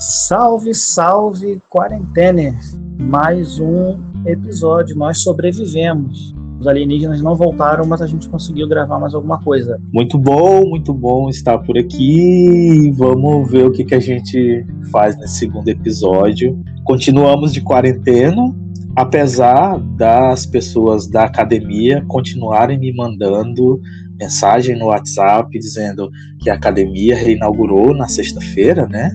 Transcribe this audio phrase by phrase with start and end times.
[0.00, 2.58] Salve, salve, quarentena!
[2.98, 4.96] Mais um episódio.
[4.96, 6.34] Nós sobrevivemos.
[6.58, 9.78] Os alienígenas não voltaram, mas a gente conseguiu gravar mais alguma coisa.
[9.92, 12.90] Muito bom, muito bom estar por aqui.
[12.96, 16.58] Vamos ver o que, que a gente faz nesse segundo episódio.
[16.84, 18.56] Continuamos de quarentena,
[18.96, 23.78] apesar das pessoas da academia continuarem me mandando
[24.18, 26.08] mensagem no WhatsApp dizendo
[26.40, 29.14] que a academia reinaugurou na sexta-feira, né?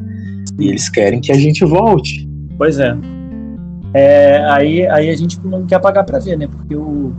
[0.59, 2.27] E eles querem que a gente volte.
[2.57, 2.95] Pois é.
[3.93, 6.47] é aí, aí a gente não quer pagar para ver, né?
[6.47, 7.13] Porque o,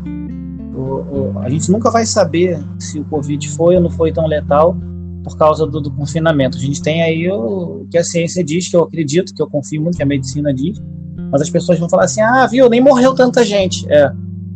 [0.75, 4.27] o, o, a gente nunca vai saber se o Covid foi ou não foi tão
[4.27, 4.77] letal
[5.23, 6.57] por causa do, do confinamento.
[6.57, 9.83] A gente tem aí o, que a ciência diz, que eu acredito, que eu confio
[9.83, 10.81] muito, que a medicina diz,
[11.31, 13.87] mas as pessoas vão falar assim: ah, viu, nem morreu tanta gente.
[13.93, 14.11] É,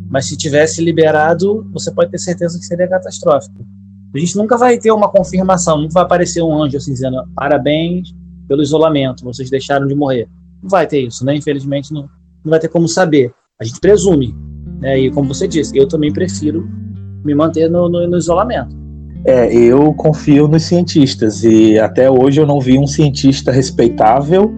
[0.09, 3.65] mas se tivesse liberado, você pode ter certeza que seria catastrófico.
[4.13, 8.13] A gente nunca vai ter uma confirmação, nunca vai aparecer um anjo assim dizendo parabéns
[8.47, 10.27] pelo isolamento, vocês deixaram de morrer.
[10.61, 11.35] Não vai ter isso, né?
[11.35, 12.03] Infelizmente não,
[12.43, 13.33] não vai ter como saber.
[13.59, 14.35] A gente presume,
[14.79, 14.99] né?
[14.99, 16.67] E como você disse, eu também prefiro
[17.23, 18.75] me manter no, no, no isolamento.
[19.23, 24.51] É, eu confio nos cientistas e até hoje eu não vi um cientista respeitável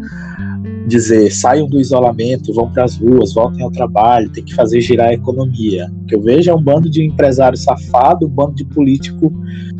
[0.85, 5.09] dizer saiam do isolamento, vão para as ruas, voltem ao trabalho, tem que fazer girar
[5.09, 5.89] a economia.
[6.03, 9.31] O que eu vejo é um bando de empresário safado, um bando de político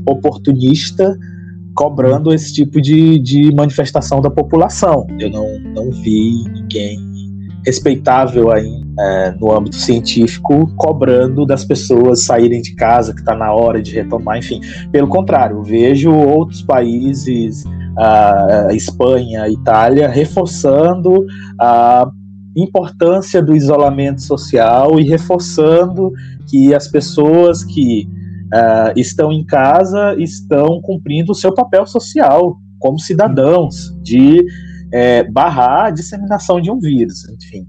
[0.06, 1.18] oportunista
[1.76, 5.06] cobrando esse tipo de, de manifestação da população.
[5.20, 7.00] Eu não, não vi ninguém
[7.66, 13.54] respeitável aí é, no âmbito científico cobrando das pessoas saírem de casa, que está na
[13.54, 14.60] hora de retomar, enfim.
[14.92, 17.64] Pelo contrário, vejo outros países
[17.98, 21.26] a Espanha, a Itália, reforçando
[21.60, 22.10] a
[22.56, 26.12] importância do isolamento social e reforçando
[26.48, 28.08] que as pessoas que
[28.54, 34.46] uh, estão em casa estão cumprindo o seu papel social como cidadãos de
[34.94, 37.66] é, barrar a disseminação de um vírus, enfim.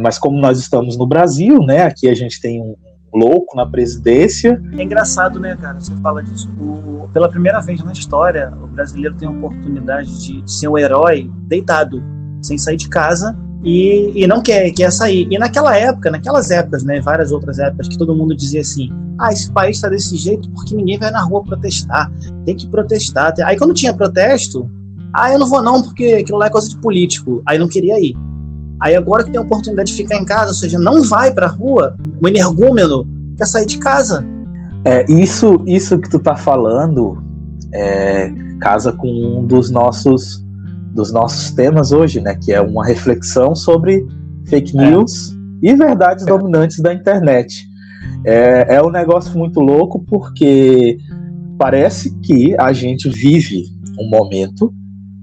[0.00, 2.74] Mas como nós estamos no Brasil, né, aqui a gente tem um,
[3.12, 4.60] louco na presidência.
[4.76, 5.80] É engraçado, né, cara?
[5.80, 6.48] Você fala disso.
[6.60, 10.78] O, pela primeira vez na história, o brasileiro tem a oportunidade de, de ser um
[10.78, 12.02] herói deitado,
[12.42, 13.36] sem sair de casa.
[13.62, 15.28] E, e, não quer, quer sair.
[15.30, 19.32] E naquela época, naquelas épocas, né, várias outras épocas, que todo mundo dizia assim: ah,
[19.32, 22.10] esse país está desse jeito porque ninguém vai na rua protestar,
[22.46, 23.34] tem que protestar.
[23.44, 24.70] Aí quando tinha protesto,
[25.12, 28.00] ah, eu não vou não porque aquilo lá é coisa de político, aí não queria
[28.00, 28.16] ir.
[28.80, 31.46] Aí agora que tem a oportunidade de ficar em casa, ou seja, não vai para
[31.46, 33.06] a rua, o energúmeno
[33.36, 34.24] quer sair de casa.
[34.86, 37.22] É, isso, isso que tu tá falando
[37.74, 40.42] é, casa com um dos nossos
[40.90, 44.06] dos nossos temas hoje, né, que é uma reflexão sobre
[44.46, 44.90] fake é.
[44.90, 45.70] news é.
[45.70, 47.68] e verdades dominantes da internet.
[48.24, 50.98] É, é um negócio muito louco porque
[51.58, 53.64] parece que a gente vive
[53.98, 54.72] um momento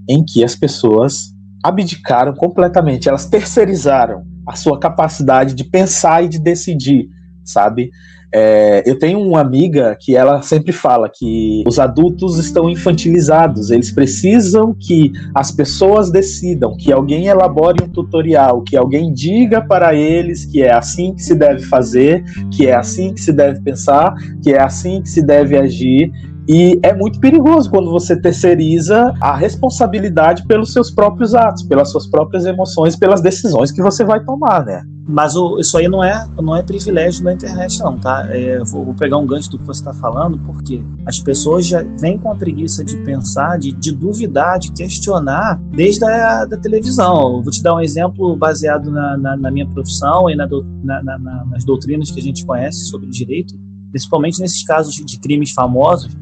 [0.08, 6.38] em que as pessoas abdicaram completamente, elas terceirizaram a sua capacidade de pensar e de
[6.38, 7.08] decidir,
[7.44, 7.90] sabe?
[8.32, 13.90] É, eu tenho uma amiga que ela sempre fala que os adultos estão infantilizados, eles
[13.90, 20.44] precisam que as pessoas decidam, que alguém elabore um tutorial, que alguém diga para eles
[20.44, 24.52] que é assim que se deve fazer, que é assim que se deve pensar, que
[24.52, 26.12] é assim que se deve agir,
[26.48, 32.06] e é muito perigoso quando você terceiriza a responsabilidade pelos seus próprios atos, pelas suas
[32.06, 34.82] próprias emoções, pelas decisões que você vai tomar, né?
[35.08, 38.26] Mas o, isso aí não é, não é privilégio da internet, não, tá?
[38.28, 41.82] É, vou, vou, pegar um gancho do que você está falando, porque as pessoas já
[41.98, 47.38] vêm com a preguiça de pensar, de, de duvidar, de questionar desde a da televisão.
[47.38, 51.18] Eu vou te dar um exemplo baseado na, na, na minha profissão e na, na,
[51.46, 53.54] nas doutrinas que a gente conhece sobre direito,
[53.90, 56.14] principalmente nesses casos de crimes famosos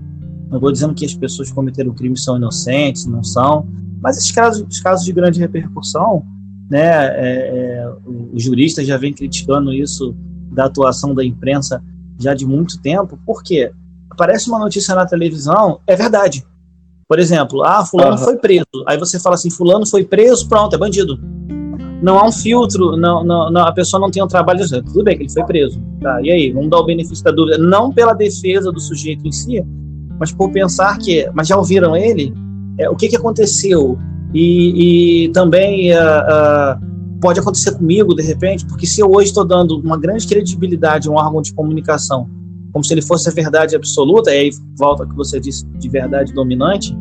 [0.48, 3.66] não estou dizendo que as pessoas que cometeram crimes são inocentes, não são,
[4.00, 6.24] mas esses casos, os casos de grande repercussão,
[6.70, 7.92] né, é, é,
[8.32, 10.14] os juristas já vêm criticando isso
[10.52, 11.82] da atuação da imprensa
[12.18, 13.70] já de muito tempo, porque
[14.10, 16.44] aparece uma notícia na televisão, é verdade.
[17.08, 18.24] Por exemplo, ah, fulano uhum.
[18.24, 18.66] foi preso.
[18.86, 21.20] Aí você fala assim, fulano foi preso, pronto, é bandido.
[22.02, 25.04] Não há um filtro, não, não, não a pessoa não tem um trabalho de tudo
[25.04, 25.80] bem que ele foi preso.
[26.00, 29.32] Tá, e aí, vamos dar o benefício da dúvida, não pela defesa do sujeito em
[29.32, 29.64] si,
[30.18, 32.34] mas por pensar que, mas já ouviram ele?
[32.78, 33.98] É, o que, que aconteceu?
[34.38, 39.46] E, e também uh, uh, pode acontecer comigo, de repente, porque se eu hoje estou
[39.46, 42.28] dando uma grande credibilidade a um órgão de comunicação,
[42.70, 45.88] como se ele fosse a verdade absoluta, e aí volta ao que você disse de
[45.88, 46.94] verdade dominante,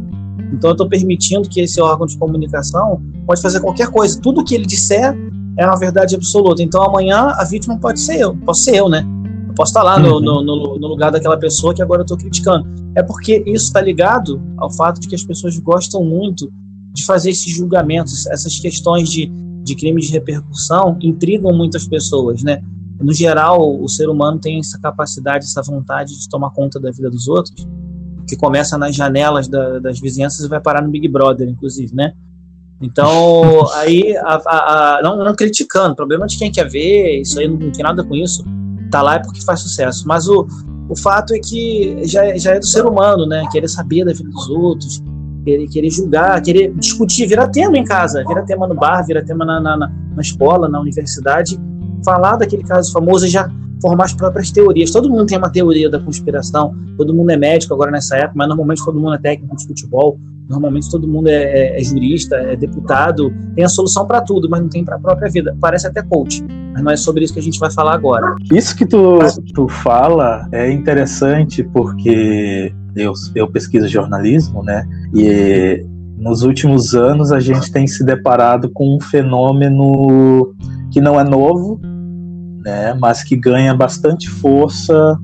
[0.53, 4.17] então eu estou permitindo que esse órgão de comunicação pode fazer qualquer coisa.
[4.21, 5.13] Tudo que ele disser
[5.57, 6.63] é uma verdade absoluta.
[6.63, 9.05] Então amanhã a vítima pode ser eu, posso ser eu, né?
[9.55, 10.21] posso estar lá no, uhum.
[10.21, 12.67] no, no, no lugar daquela pessoa que agora eu estou criticando.
[12.93, 16.51] É porque isso está ligado ao fato de que as pessoas gostam muito
[16.95, 19.27] de fazer esses julgamentos, essas questões de,
[19.63, 22.63] de crime de repercussão intrigam muitas pessoas, né?
[22.99, 27.09] No geral, o ser humano tem essa capacidade, essa vontade de tomar conta da vida
[27.09, 27.67] dos outros,
[28.27, 32.13] que começa nas janelas da, das vizinhanças e vai parar no Big Brother, inclusive, né?
[32.81, 37.37] Então, aí, a, a, a, não, não criticando, o problema de quem quer ver, isso
[37.37, 38.43] aí não, não tem nada com isso,
[38.89, 40.07] tá lá é porque faz sucesso.
[40.07, 40.47] Mas o,
[40.87, 43.45] o fato é que já, já é do ser humano, né?
[43.51, 45.03] Querer saber da vida dos outros,
[45.45, 49.45] querer, querer julgar, querer discutir, virar tema em casa, virar tema no bar, virar tema
[49.45, 51.59] na, na, na escola, na universidade,
[52.03, 53.49] falar daquele caso famoso e já
[53.81, 54.91] formar as próprias teorias.
[54.91, 58.47] Todo mundo tem uma teoria da conspiração, todo mundo é médico agora nessa época, mas
[58.47, 60.17] normalmente todo mundo é técnico de futebol,
[60.49, 64.61] normalmente todo mundo é, é, é jurista, é deputado, tem a solução para tudo, mas
[64.61, 65.55] não tem para a própria vida.
[65.59, 66.43] Parece até coach,
[66.73, 68.35] mas não é sobre isso que a gente vai falar agora.
[68.51, 69.19] Isso que tu,
[69.53, 74.87] tu fala é interessante porque eu, eu pesquiso jornalismo, né?
[75.13, 75.85] E
[76.17, 80.55] nos últimos anos a gente tem se deparado com um fenômeno
[80.91, 81.79] que não é novo,
[82.63, 82.93] né?
[82.93, 85.19] Mas que ganha bastante força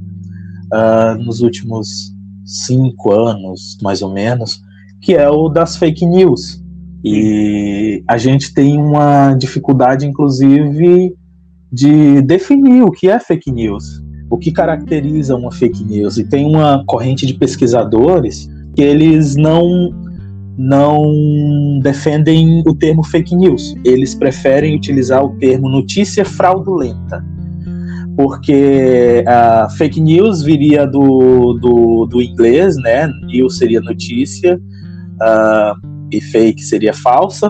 [0.74, 2.14] uh, nos últimos
[2.46, 4.62] cinco anos, mais ou menos,
[5.02, 6.62] que é o das fake news.
[7.04, 11.16] E a gente tem uma dificuldade, inclusive,
[11.72, 16.18] de definir o que é fake news, o que caracteriza uma fake news.
[16.18, 19.92] E tem uma corrente de pesquisadores que eles não
[20.58, 23.76] não defendem o termo fake news.
[23.84, 27.26] Eles preferem utilizar o termo notícia fraudulenta.
[28.16, 33.08] Porque a fake news viria do, do, do inglês, né?
[33.24, 37.50] News seria notícia, uh, e fake seria falsa,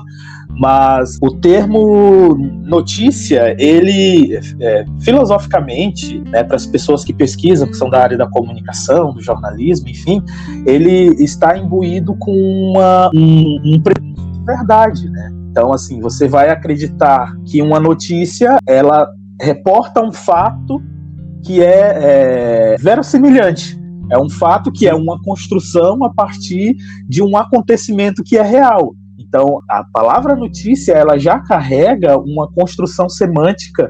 [0.58, 7.90] mas o termo notícia, ele é, filosoficamente, né, para as pessoas que pesquisam, que são
[7.90, 10.22] da área da comunicação, do jornalismo, enfim,
[10.66, 15.32] ele está imbuído com uma, um, um de verdade, né?
[15.52, 19.08] Então, assim, você vai acreditar que uma notícia, ela
[19.42, 20.82] reporta um fato
[21.44, 23.78] que é, é verossimilhante,
[24.10, 26.76] é um fato que é uma construção a partir
[27.08, 28.94] de um acontecimento que é real.
[29.32, 33.90] Então, a palavra notícia, ela já carrega uma construção semântica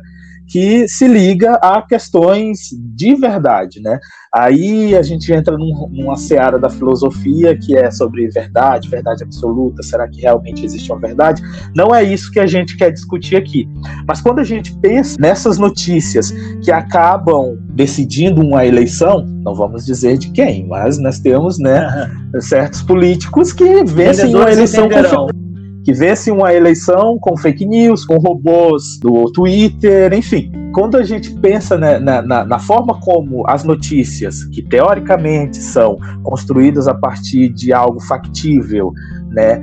[0.51, 3.97] que se liga a questões de verdade, né?
[4.33, 9.81] Aí a gente entra num, numa seara da filosofia que é sobre verdade, verdade absoluta,
[9.81, 11.41] será que realmente existe uma verdade?
[11.73, 13.65] Não é isso que a gente quer discutir aqui.
[14.05, 16.31] Mas quando a gente pensa nessas notícias
[16.61, 22.11] que acabam decidindo uma eleição, não vamos dizer de quem, mas nós temos, né,
[22.41, 25.50] certos políticos que vencem uma eleição com
[25.83, 30.51] que vence uma eleição com fake news, com robôs do Twitter, enfim.
[30.73, 35.97] Quando a gente pensa né, na, na, na, forma como as notícias, que teoricamente são
[36.23, 38.93] construídas a partir de algo factível,
[39.31, 39.61] né,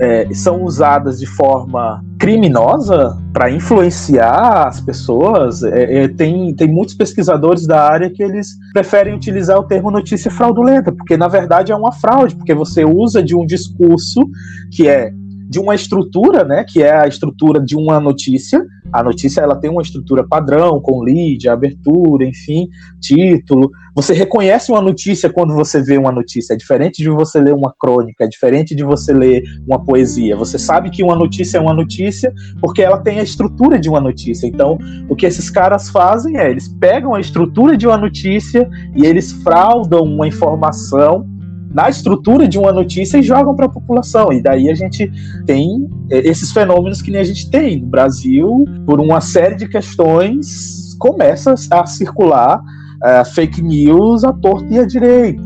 [0.00, 6.94] é, são usadas de forma criminosa para influenciar as pessoas, é, é, tem, tem muitos
[6.94, 11.76] pesquisadores da área que eles preferem utilizar o termo notícia fraudulenta, porque na verdade é
[11.76, 14.28] uma fraude, porque você usa de um discurso
[14.72, 15.12] que é
[15.48, 18.64] de uma estrutura, né, que é a estrutura de uma notícia.
[18.92, 22.68] A notícia ela tem uma estrutura padrão, com lead, abertura, enfim,
[23.00, 23.70] título.
[23.94, 26.54] Você reconhece uma notícia quando você vê uma notícia.
[26.54, 30.36] É diferente de você ler uma crônica, é diferente de você ler uma poesia.
[30.36, 34.00] Você sabe que uma notícia é uma notícia porque ela tem a estrutura de uma
[34.00, 34.46] notícia.
[34.46, 34.78] Então,
[35.08, 39.32] o que esses caras fazem é eles pegam a estrutura de uma notícia e eles
[39.32, 41.35] fraudam uma informação
[41.76, 44.32] na estrutura de uma notícia e jogam para a população.
[44.32, 45.12] E daí a gente
[45.44, 49.68] tem é, esses fenômenos que nem a gente tem no Brasil, por uma série de
[49.68, 55.42] questões, começa a circular uh, fake news à torta e à direita.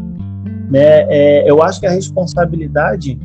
[0.72, 3.18] É, é, eu acho que a responsabilidade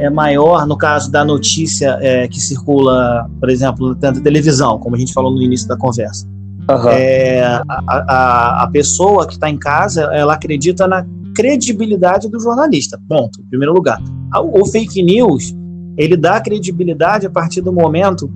[0.00, 4.98] é maior no caso da notícia é, que circula, por exemplo, na televisão, como a
[4.98, 6.26] gente falou no início da conversa.
[6.68, 6.88] Uhum.
[6.88, 13.00] É, a, a, a, pessoa que está em casa, ela acredita na credibilidade do jornalista.
[13.08, 13.40] Ponto.
[13.40, 14.00] Em primeiro lugar.
[14.52, 15.54] O fake news,
[15.96, 18.30] ele dá credibilidade a partir do momento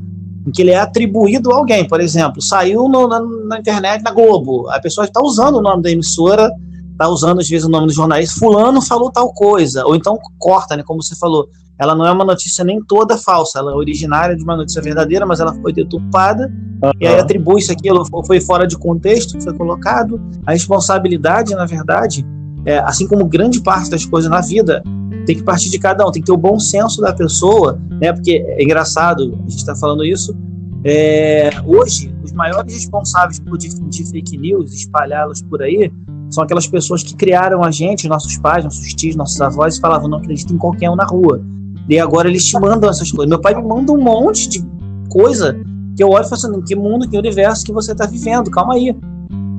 [0.47, 1.87] em que ele é atribuído a alguém.
[1.87, 4.69] Por exemplo, saiu no, na, na, internet, na Globo.
[4.71, 6.51] A pessoa está usando o nome da emissora,
[6.93, 8.39] está usando às vezes o nome do jornalista.
[8.39, 9.85] Fulano falou tal coisa.
[9.85, 10.83] Ou então corta, né?
[10.85, 11.49] Como você falou.
[11.79, 13.59] Ela não é uma notícia nem toda falsa.
[13.59, 16.51] Ela é originária de uma notícia verdadeira, mas ela foi deturpada.
[16.83, 16.91] Uhum.
[17.01, 20.21] E aí atribui isso aquilo, foi fora de contexto, foi colocado.
[20.47, 22.25] A responsabilidade, na verdade,
[22.67, 24.83] é, assim como grande parte das coisas na vida,
[25.25, 28.13] tem que partir de cada um, tem que ter o bom senso da pessoa, né?
[28.13, 30.37] Porque é engraçado, a gente está falando isso.
[30.85, 35.91] É, hoje, os maiores responsáveis por difundir fake news, espalhá-las por aí,
[36.29, 40.09] são aquelas pessoas que criaram a gente, nossos pais, nossos tios, nossos avós, e falavam:
[40.09, 41.41] não acredito em qualquer um na rua.
[41.89, 43.29] E agora eles te mandam essas coisas.
[43.29, 44.65] Meu pai me manda um monte de
[45.09, 45.57] coisa
[45.97, 48.75] que eu olho e falo assim, que mundo, que universo que você está vivendo, calma
[48.75, 48.95] aí.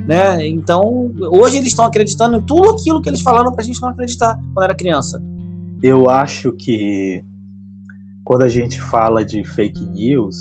[0.07, 0.47] Né?
[0.47, 4.39] Então, hoje eles estão acreditando em tudo aquilo que eles falaram pra gente não acreditar
[4.53, 5.21] quando era criança.
[5.83, 7.23] Eu acho que
[8.23, 10.35] quando a gente fala de fake news,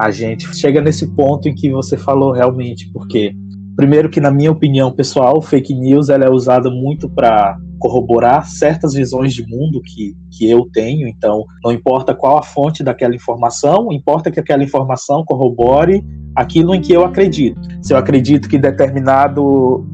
[0.00, 3.34] a gente chega nesse ponto em que você falou realmente, porque
[3.76, 8.94] primeiro que na minha opinião pessoal, fake news ela é usada muito para corroborar certas
[8.94, 13.92] visões de mundo que, que eu tenho, então não importa qual a fonte daquela informação,
[13.92, 17.60] importa que aquela informação corrobore aquilo em que eu acredito.
[17.80, 19.86] Se eu acredito que determinado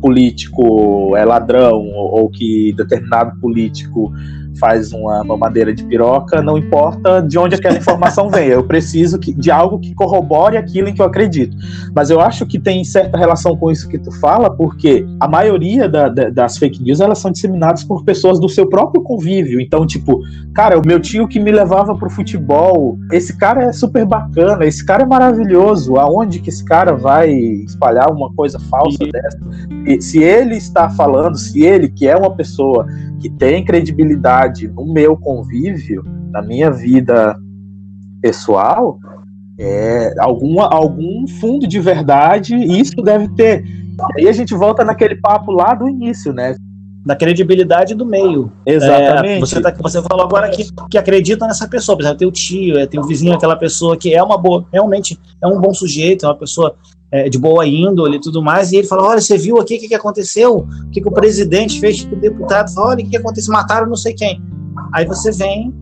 [0.00, 4.12] político é ladrão ou, ou que determinado político
[4.58, 8.48] faz uma mamadeira de piroca, não importa de onde aquela informação vem.
[8.48, 11.56] Eu preciso que, de algo que corrobore aquilo em que eu acredito.
[11.94, 15.88] Mas eu acho que tem certa relação com isso que tu fala, porque a maioria
[15.88, 19.60] da, da, das fake news elas são disseminadas por pessoas do seu próprio convívio.
[19.60, 20.20] Então, tipo,
[20.54, 24.84] cara, o meu tio que me levava pro futebol, esse cara é super bacana, esse
[24.84, 25.96] cara é maravilhoso.
[25.96, 29.10] Aonde que esse cara vai espalhar uma coisa falsa e...
[29.10, 29.38] dessa?
[29.86, 32.86] E se ele está falando, se ele, que é uma pessoa
[33.20, 34.41] que tem credibilidade
[34.74, 37.36] no meu convívio, na minha vida
[38.20, 38.98] pessoal,
[39.58, 43.64] é, alguma, algum fundo de verdade isso deve ter.
[44.16, 46.54] E aí a gente volta naquele papo lá do início, né?
[47.04, 48.50] Da credibilidade do meio.
[48.64, 49.36] Exatamente.
[49.36, 52.32] É, você, tá, você falou agora que, que acredita nessa pessoa, por exemplo, tem o
[52.32, 55.74] tio, é, tem o vizinho, aquela pessoa que é uma boa, realmente é um bom
[55.74, 56.74] sujeito, é uma pessoa
[57.12, 59.80] é, de boa índole e tudo mais, e ele fala, olha, você viu aqui o
[59.80, 60.66] que, que aconteceu?
[60.86, 62.72] O que, que o presidente fez com o deputado?
[62.78, 63.52] Olha, o que, que aconteceu?
[63.52, 64.42] Mataram não sei quem.
[64.94, 65.74] Aí você vem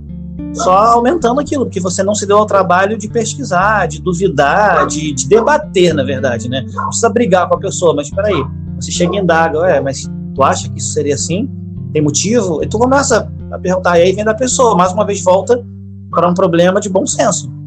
[0.52, 5.12] só aumentando aquilo, porque você não se deu ao trabalho de pesquisar, de duvidar, de,
[5.12, 6.66] de debater, na verdade, né?
[6.72, 8.42] Não precisa brigar com a pessoa, mas peraí,
[8.74, 11.48] você chega e indaga, ué, mas tu acha que isso seria assim?
[11.92, 12.62] Tem motivo?
[12.64, 15.64] E tu começa a perguntar, e aí vem da pessoa, mais uma vez volta
[16.10, 17.59] para um problema de bom senso.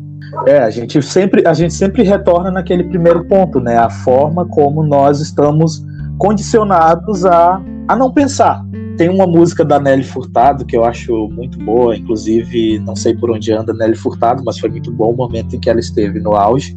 [0.48, 3.78] É, a gente sempre a gente sempre retorna naquele primeiro ponto, né?
[3.78, 5.86] A forma como nós estamos
[6.18, 8.64] condicionados a, a não pensar.
[8.98, 13.32] Tem uma música da Nelly Furtado que eu acho muito boa, inclusive não sei por
[13.32, 16.34] onde anda Nelly Furtado, mas foi muito bom o momento em que ela esteve no
[16.36, 16.76] auge.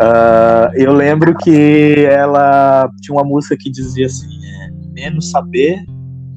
[0.00, 5.82] Uh, eu lembro que ela tinha uma música que dizia assim: é, menos saber,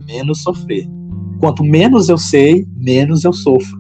[0.08, 0.88] menos sofrer.
[1.40, 3.79] Quanto menos eu sei, menos eu sofro.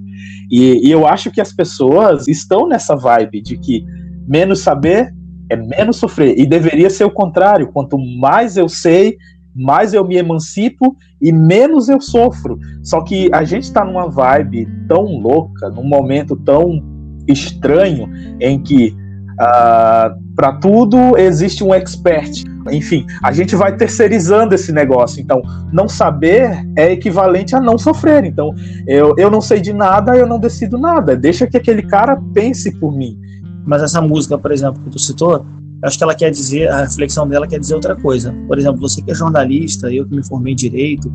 [0.49, 3.85] E, e eu acho que as pessoas estão nessa vibe de que
[4.27, 5.13] menos saber
[5.49, 6.37] é menos sofrer.
[6.37, 7.71] E deveria ser o contrário.
[7.71, 9.17] Quanto mais eu sei,
[9.55, 12.59] mais eu me emancipo e menos eu sofro.
[12.83, 16.83] Só que a gente está numa vibe tão louca, num momento tão
[17.27, 18.09] estranho,
[18.39, 18.95] em que
[19.39, 22.43] uh, ah, para tudo existe um expert.
[22.71, 25.21] Enfim, a gente vai terceirizando esse negócio.
[25.21, 25.41] Então,
[25.71, 28.25] não saber é equivalente a não sofrer.
[28.25, 28.53] Então,
[28.85, 31.15] eu, eu não sei de nada, eu não decido nada.
[31.15, 33.17] Deixa que aquele cara pense por mim.
[33.65, 35.45] Mas essa música, por exemplo, que tu citou,
[35.83, 38.33] acho que ela quer dizer, a reflexão dela quer dizer outra coisa.
[38.47, 41.11] Por exemplo, você que é jornalista, eu que me formei em direito,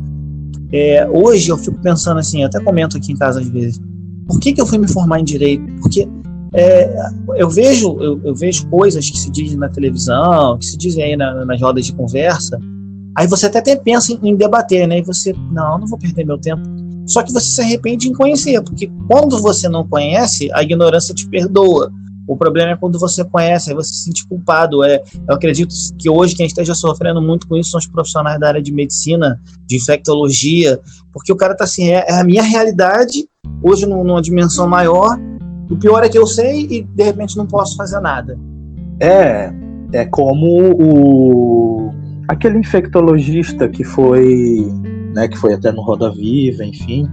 [0.71, 3.79] é, hoje eu fico pensando assim, até comento aqui em casa às vezes,
[4.27, 5.63] por que, que eu fui me formar em direito?
[5.81, 6.07] Porque
[6.53, 6.95] é,
[7.35, 11.17] eu vejo eu, eu, vejo coisas que se dizem na televisão, que se dizem aí
[11.17, 12.59] na, nas rodas de conversa,
[13.15, 14.99] aí você até, até pensa em, em, debater, né?
[14.99, 16.63] E você, não, não vou perder meu tempo.
[17.07, 21.27] Só que você se arrepende em conhecer, porque quando você não conhece, a ignorância te
[21.27, 21.91] perdoa.
[22.27, 24.83] O problema é quando você conhece, aí você se sente culpado.
[24.83, 28.47] É, eu acredito que hoje quem esteja sofrendo muito com isso são os profissionais da
[28.47, 30.79] área de medicina, de infectologia,
[31.13, 33.27] porque o cara está assim, é, é, a minha realidade,
[33.61, 35.15] hoje numa dimensão maior,
[35.69, 38.37] o pior é que eu sei e de repente não posso fazer nada.
[38.99, 39.51] É,
[39.93, 41.93] é como o
[42.27, 44.67] aquele infectologista que foi,
[45.13, 47.07] né, que foi até no Roda Viva, enfim,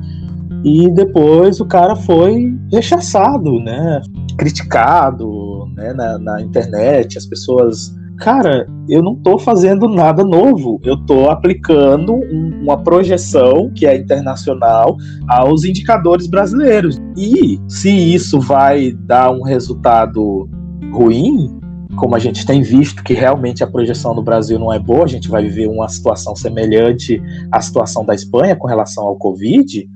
[0.65, 4.01] e depois o cara foi rechaçado, né,
[4.39, 10.95] criticado, né, na, na internet, as pessoas cara, eu não estou fazendo nada novo, eu
[10.95, 14.97] estou aplicando um, uma projeção que é internacional
[15.29, 16.99] aos indicadores brasileiros.
[17.17, 20.49] E se isso vai dar um resultado
[20.93, 21.59] ruim,
[21.97, 25.09] como a gente tem visto que realmente a projeção do Brasil não é boa, a
[25.09, 29.89] gente vai viver uma situação semelhante à situação da Espanha com relação ao Covid,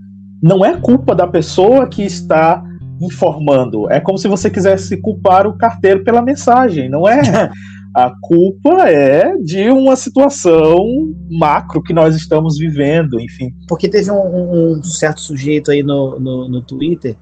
[0.43, 2.63] não é culpa da pessoa que está
[3.01, 3.91] informando.
[3.91, 7.21] É como se você quisesse culpar o carteiro pela mensagem, não é?
[7.97, 10.85] A culpa é de uma situação
[11.31, 13.55] macro que nós estamos vivendo, enfim.
[13.67, 17.17] Porque teve um, um certo sujeito aí no, no, no, Twitter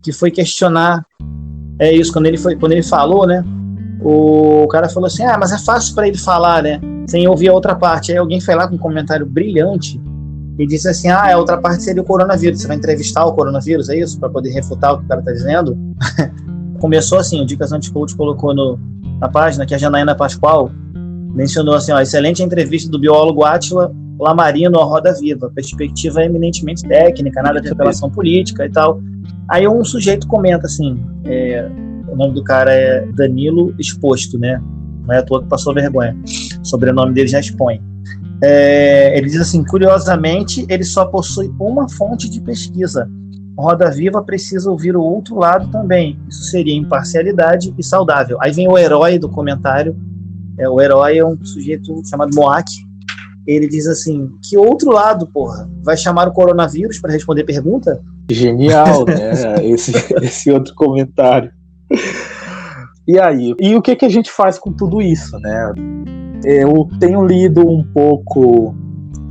[0.00, 1.04] que foi questionar
[1.80, 3.44] é isso quando ele foi quando ele falou, né?
[4.00, 6.80] O cara falou assim: "Ah, mas é fácil para ele falar, né?
[7.08, 8.12] Sem ouvir a outra parte".
[8.12, 10.00] Aí alguém foi lá com um comentário brilhante
[10.60, 12.60] e disse assim: ah, a outra parte seria o coronavírus.
[12.60, 14.16] Você vai entrevistar o coronavírus, é isso?
[14.20, 15.76] Para poder refutar o que o cara está dizendo?
[16.78, 18.78] Começou assim: o Dicas Anticoach colocou no,
[19.20, 20.70] na página que a Janaína Pascoal
[21.34, 27.42] mencionou assim: ó, excelente entrevista do biólogo Átila Lamarino à Roda Viva, perspectiva eminentemente técnica,
[27.42, 29.00] nada de revelação política e tal.
[29.48, 31.68] Aí um sujeito comenta assim: é,
[32.08, 34.60] o nome do cara é Danilo Exposto, né?
[35.06, 36.16] Não é à toa que passou vergonha.
[36.60, 37.80] O sobrenome dele já expõe.
[38.42, 43.08] É, ele diz assim: curiosamente, ele só possui uma fonte de pesquisa.
[43.58, 46.16] Roda Viva precisa ouvir o outro lado também.
[46.28, 48.38] Isso seria imparcialidade e saudável.
[48.40, 49.96] Aí vem o herói do comentário.
[50.56, 52.70] É, o herói é um sujeito chamado Moak.
[53.44, 55.68] Ele diz assim: que outro lado, porra?
[55.82, 58.00] Vai chamar o coronavírus para responder pergunta?
[58.30, 59.66] Genial, né?
[59.66, 61.50] esse, esse outro comentário.
[63.08, 63.56] E aí?
[63.58, 65.72] E o que, que a gente faz com tudo isso, né?
[66.44, 68.76] Eu tenho lido um pouco.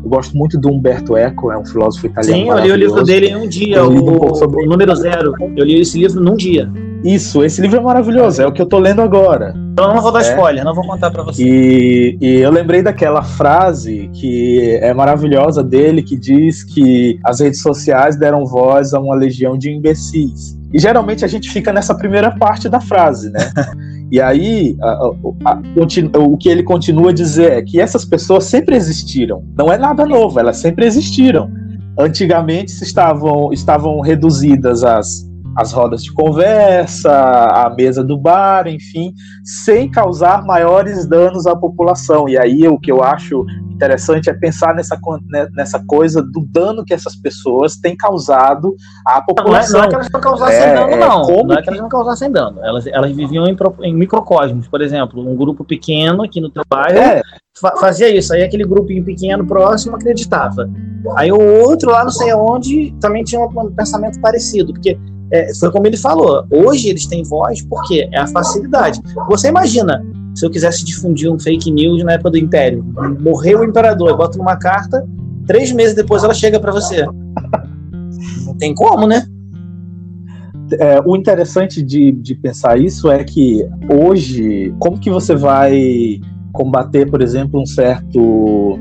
[0.08, 2.42] Eu gosto muito do Humberto Eco, é um filósofo italiano.
[2.42, 4.64] Sim, eu li o livro dele em um dia, o, um sobre...
[4.64, 5.34] o número zero.
[5.54, 6.72] Eu li esse livro num dia.
[7.04, 9.54] Isso, esse livro é maravilhoso, é o que eu tô lendo agora.
[9.74, 10.30] Então não vou dar é.
[10.30, 11.44] spoiler, não vou contar para você.
[11.44, 17.62] E, e, eu lembrei daquela frase que é maravilhosa dele, que diz que as redes
[17.62, 20.58] sociais deram voz a uma legião de imbecis.
[20.74, 23.52] E geralmente a gente fica nessa primeira parte da frase, né?
[24.12, 25.14] E aí, a, a,
[25.52, 29.44] a, o que ele continua a dizer é que essas pessoas sempre existiram.
[29.58, 31.52] Não é nada novo, elas sempre existiram.
[32.00, 35.27] Antigamente estavam, estavam reduzidas as,
[35.58, 39.12] as rodas de conversa, a mesa do bar, enfim,
[39.44, 42.30] sem causar maiores danos à população.
[42.30, 46.86] E aí o que eu acho interessante é pensar nessa, né, nessa coisa do dano
[46.86, 49.80] que essas pessoas têm causado à população.
[49.80, 51.24] Não é, não é que elas não causassem é, dano, não.
[51.24, 52.60] É, não é que elas não causassem dano.
[52.64, 54.68] Elas, elas viviam em, em microcosmos.
[54.68, 57.22] Por exemplo, um grupo pequeno aqui no teu bairro é.
[57.80, 58.32] fazia isso.
[58.32, 60.70] Aí aquele grupinho pequeno próximo acreditava.
[61.16, 64.72] Aí o outro lá, não sei aonde, também tinha um pensamento parecido.
[64.74, 65.00] Porque
[65.32, 69.02] é, foi como ele falou, hoje eles têm voz porque é a facilidade.
[69.30, 70.04] Você imagina
[70.36, 72.86] se eu quisesse difundir um fake news na época do Império.
[73.20, 75.04] Morreu o imperador, bota numa carta,
[75.46, 77.06] três meses depois ela chega para você.
[78.46, 79.26] Não tem como, né?
[80.80, 86.20] É, o interessante de, de pensar isso é que hoje, como que você vai
[86.52, 88.78] combater, por exemplo, um certo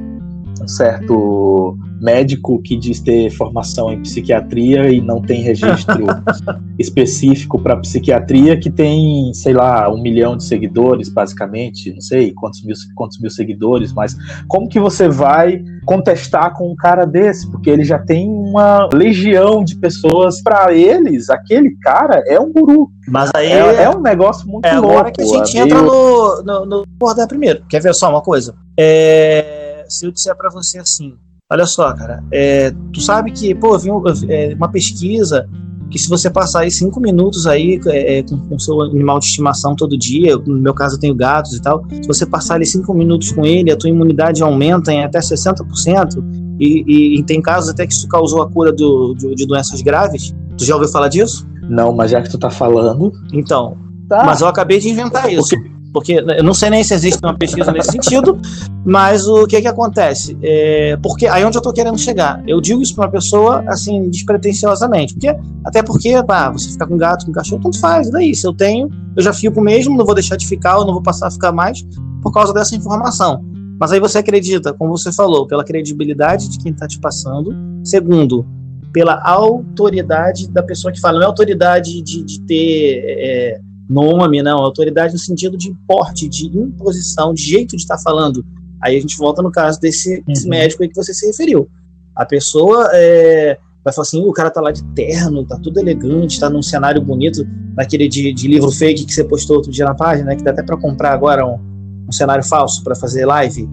[0.63, 6.07] um certo médico que diz ter formação em psiquiatria e não tem registro
[6.79, 12.63] específico para psiquiatria, que tem, sei lá, um milhão de seguidores, basicamente, não sei quantos
[12.63, 14.17] mil, quantos mil seguidores, mas
[14.47, 17.51] como que você vai contestar com um cara desse?
[17.51, 20.43] Porque ele já tem uma legião de pessoas.
[20.43, 22.91] Para eles, aquele cara é um guru.
[23.09, 24.91] Mas aí é, é um negócio muito é louco.
[24.91, 27.65] agora que a gente entra no, no, no primeiro.
[27.69, 28.55] Quer ver só uma coisa?
[28.79, 31.17] É, se eu disser para você assim,
[31.49, 33.89] Olha só, cara, é, tu sabe que, pô, eu vi
[34.29, 35.49] é, uma pesquisa
[35.89, 39.27] que se você passar aí cinco minutos aí é, é com o seu animal de
[39.27, 42.67] estimação todo dia, no meu caso eu tenho gatos e tal, se você passar ali
[42.67, 46.21] cinco minutos com ele, a tua imunidade aumenta em até 60%,
[46.59, 49.83] e, e, e tem casos até que isso causou a cura do, de, de, doenças
[49.83, 50.35] graves.
[50.57, 51.47] Tu já ouviu falar disso?
[51.69, 53.13] Não, mas já que tu tá falando...
[53.33, 53.77] Então,
[54.09, 54.25] tá.
[54.25, 55.55] mas eu acabei de inventar isso.
[55.97, 58.39] Porque eu não sei nem se existe uma pesquisa nesse sentido,
[58.85, 60.37] mas o que que acontece?
[60.43, 64.11] É, porque aí onde eu estou querendo chegar, eu digo isso para uma pessoa assim
[64.11, 68.47] despretensiosamente, porque até porque, pá, você ficar com gato, com cachorro, tanto faz, daí se
[68.47, 71.29] eu tenho, eu já fico mesmo, não vou deixar de ficar, eu não vou passar
[71.29, 71.83] a ficar mais
[72.23, 73.43] por causa dessa informação.
[73.81, 77.55] Mas aí você acredita, como você falou, pela credibilidade de quem está te passando.
[77.83, 78.45] Segundo,
[78.93, 81.19] pela autoridade da pessoa que fala.
[81.19, 86.47] Não é autoridade de, de ter é, nome, não, autoridade no sentido de porte, de
[86.47, 88.45] imposição, de jeito de estar falando.
[88.83, 90.51] Aí a gente volta no caso desse, desse uhum.
[90.51, 91.69] médico aí que você se referiu.
[92.15, 96.41] A pessoa é, vai falar assim, o cara tá lá de terno, tá tudo elegante,
[96.41, 97.47] tá num cenário bonito,
[97.77, 100.51] naquele de, de livro fake que você postou outro dia na página, né, que dá
[100.51, 101.59] até para comprar agora um,
[102.09, 103.69] um cenário falso para fazer live.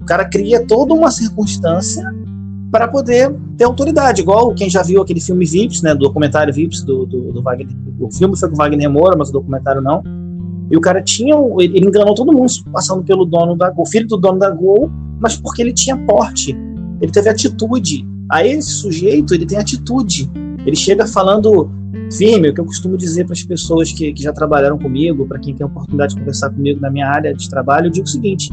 [0.00, 2.04] O cara cria toda uma circunstância
[2.70, 6.82] para poder ter autoridade, igual quem já viu aquele filme Vips, né, do documentário Vips
[6.82, 7.68] do, do, do Wagner,
[8.00, 10.02] o filme foi com Wagner Moura, mas o documentário não,
[10.70, 14.16] e o cara tinha, ele enganou todo mundo passando pelo dono da Gol, filho do
[14.16, 16.56] dono da Gol, mas porque ele tinha porte,
[17.00, 20.28] ele teve atitude, aí esse sujeito, ele tem atitude,
[20.66, 21.70] ele chega falando
[22.12, 25.38] firme, o que eu costumo dizer para as pessoas que, que já trabalharam comigo, para
[25.38, 28.10] quem tem a oportunidade de conversar comigo na minha área de trabalho, eu digo o
[28.10, 28.50] seguinte,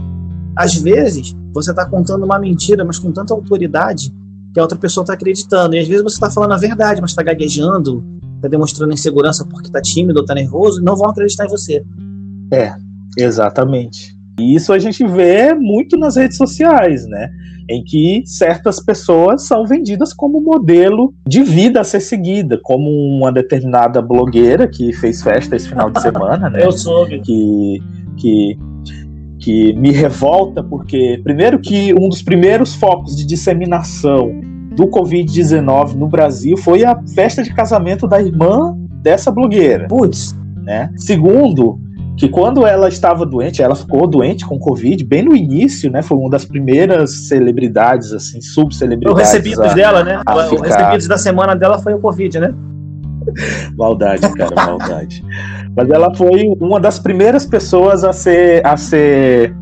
[0.55, 4.13] às vezes, você está contando uma mentira, mas com tanta autoridade
[4.53, 5.75] que a outra pessoa está acreditando.
[5.75, 8.03] E às vezes você está falando a verdade, mas está gaguejando,
[8.35, 11.83] está demonstrando insegurança porque está tímido ou está nervoso, e não vão acreditar em você.
[12.51, 12.73] É,
[13.17, 14.15] exatamente.
[14.39, 17.29] E isso a gente vê muito nas redes sociais, né?
[17.69, 23.31] Em que certas pessoas são vendidas como modelo de vida a ser seguida, como uma
[23.31, 26.65] determinada blogueira que fez festa esse final de semana, né?
[26.65, 27.19] Eu soube.
[27.21, 27.79] Que,
[28.17, 28.57] que,
[29.43, 34.39] que me revolta, porque, primeiro, que um dos primeiros focos de disseminação
[34.73, 39.85] do Covid-19 no Brasil foi a festa de casamento da irmã dessa blogueira.
[39.89, 40.33] Putz.
[40.63, 40.89] Né?
[40.95, 41.77] Segundo,
[42.17, 46.01] que quando ela estava doente, ela ficou doente com Covid bem no início, né?
[46.01, 49.13] Foi uma das primeiras celebridades, assim, subcelebridades.
[49.13, 50.21] O recebidos dela, né?
[50.25, 52.55] O recebidos da semana dela foi o Covid, né?
[53.77, 55.23] maldade, cara, maldade.
[55.75, 59.55] Mas ela foi uma das primeiras pessoas a ser, a ser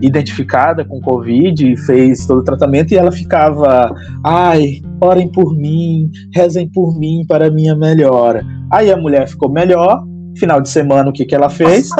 [0.00, 3.92] identificada com Covid, fez todo o tratamento e ela ficava,
[4.24, 8.44] ai, orem por mim, rezem por mim para minha melhora.
[8.70, 10.04] Aí a mulher ficou melhor,
[10.38, 11.90] Final de semana, o que, que ela fez?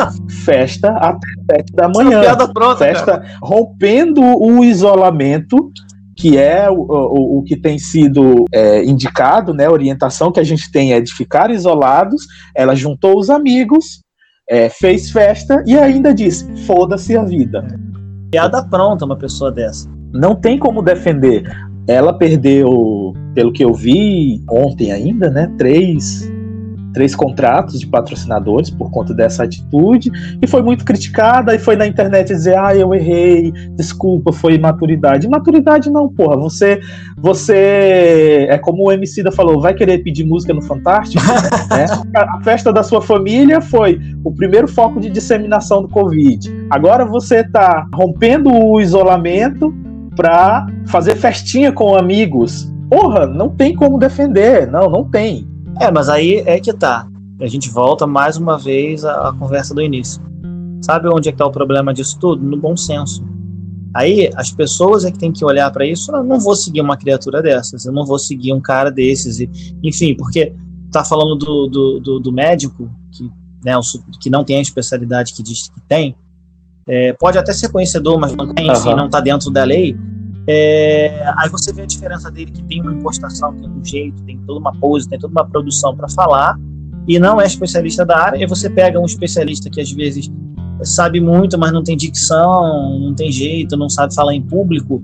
[0.44, 2.22] Festa até 7 da manhã.
[2.54, 3.24] Pronta, Festa cara.
[3.42, 5.72] rompendo o isolamento
[6.18, 10.70] que é o, o, o, que tem sido é, indicado, né, orientação que a gente
[10.72, 12.26] tem é de ficar isolados.
[12.56, 14.00] Ela juntou os amigos,
[14.50, 17.64] é, fez festa e ainda disse: foda-se a vida.
[18.32, 19.88] Piada pronta, uma pessoa dessa.
[20.12, 21.44] Não tem como defender.
[21.86, 26.28] Ela perdeu, pelo que eu vi ontem ainda, né, três
[26.92, 31.86] três contratos de patrocinadores por conta dessa atitude e foi muito criticada e foi na
[31.86, 36.80] internet dizer ah eu errei desculpa foi imaturidade maturidade não porra você
[37.20, 41.22] você é como o MC da falou vai querer pedir música no Fantástico?
[41.68, 41.86] Né?
[42.14, 46.48] a festa da sua família foi o primeiro foco de disseminação do Covid.
[46.70, 49.72] Agora você tá rompendo o isolamento
[50.16, 52.72] para fazer festinha com amigos.
[52.88, 55.46] Porra não tem como defender não não tem
[55.80, 57.08] é, mas aí é que tá.
[57.40, 60.20] A gente volta mais uma vez à, à conversa do início.
[60.82, 62.42] Sabe onde é que tá o problema disso tudo?
[62.42, 63.24] No bom senso.
[63.94, 66.14] Aí as pessoas é que tem que olhar para isso.
[66.14, 69.40] Eu não vou seguir uma criatura dessas, eu não vou seguir um cara desses.
[69.40, 69.50] E,
[69.82, 70.52] enfim, porque
[70.90, 73.24] tá falando do, do, do, do médico que,
[73.64, 73.72] né,
[74.20, 76.16] que não tem a especialidade que diz que tem.
[76.86, 78.96] É, pode até ser conhecedor, mas não tem, enfim, uhum.
[78.96, 79.96] não tá dentro da lei.
[80.50, 84.38] É, aí você vê a diferença dele que tem uma impostação, tem um jeito, tem
[84.46, 86.58] toda uma pose, tem toda uma produção para falar
[87.06, 88.42] e não é especialista da área.
[88.42, 90.30] E você pega um especialista que às vezes
[90.82, 95.02] sabe muito, mas não tem dicção, não tem jeito, não sabe falar em público.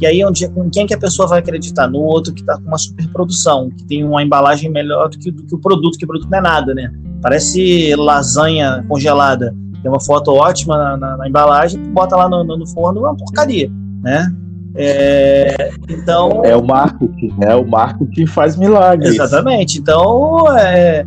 [0.00, 1.88] E aí, onde, com quem que a pessoa vai acreditar?
[1.88, 5.42] No outro que está com uma superprodução, que tem uma embalagem melhor do que, do
[5.42, 6.90] que, o produto, que o produto não é nada, né?
[7.20, 9.54] Parece lasanha congelada.
[9.82, 13.16] Tem uma foto ótima na, na, na embalagem, bota lá no, no forno, é uma
[13.16, 13.70] porcaria,
[14.02, 14.30] né?
[14.78, 19.14] É, então é o marketing, é o marketing faz milagres.
[19.14, 19.78] Exatamente.
[19.78, 21.06] Então é,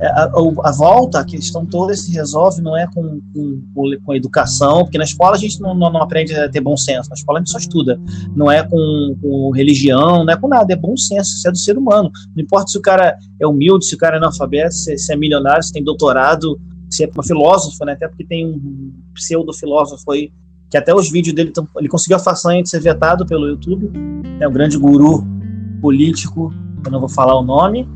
[0.00, 0.24] é a,
[0.64, 5.04] a, volta, a questão toda se resolve não é com, com, com educação, porque na
[5.04, 7.50] escola a gente não, não, não, aprende a ter bom senso, na escola a gente
[7.50, 7.98] só estuda,
[8.36, 11.58] não é com, com, religião, não é com nada, é bom senso, isso é do
[11.58, 12.10] ser humano.
[12.36, 15.16] Não importa se o cara é humilde, se o cara é analfabeto, se, se é
[15.16, 17.92] milionário, se tem doutorado, se é uma filósofa, né?
[17.92, 20.30] até porque tem um pseudo-filósofo aí
[20.70, 23.90] que até os vídeos dele, ele conseguiu a façanha de ser vetado pelo YouTube,
[24.40, 25.26] é um grande guru
[25.80, 26.52] político,
[26.84, 27.88] eu não vou falar o nome,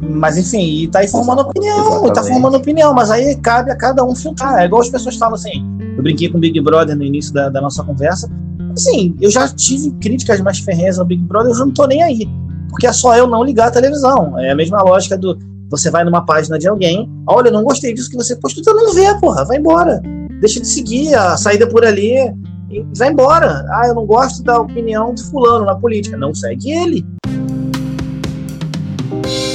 [0.00, 3.76] mas enfim, e tá aí formando opinião, e tá formando opinião, mas aí cabe a
[3.76, 5.64] cada um filtrar, é igual as pessoas falam assim,
[5.96, 8.30] eu brinquei com o Big Brother no início da, da nossa conversa,
[8.72, 12.02] assim, eu já tive críticas mais ferrenhas ao Big Brother, eu já não tô nem
[12.02, 12.28] aí,
[12.70, 15.38] porque é só eu não ligar a televisão, é a mesma lógica do,
[15.70, 18.74] você vai numa página de alguém, olha, eu não gostei disso que você postou, então
[18.74, 20.00] não vê, porra, vai embora
[20.40, 22.14] deixa de seguir a saída por ali
[22.70, 23.64] e vai embora.
[23.70, 26.16] Ah, eu não gosto da opinião de fulano na política.
[26.16, 27.06] Não segue ele.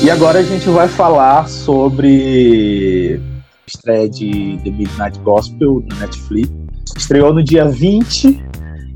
[0.04, 3.20] E agora a gente vai falar sobre
[3.68, 6.50] estreia de The Midnight Gospel no Netflix.
[6.98, 8.44] Estreou no dia 20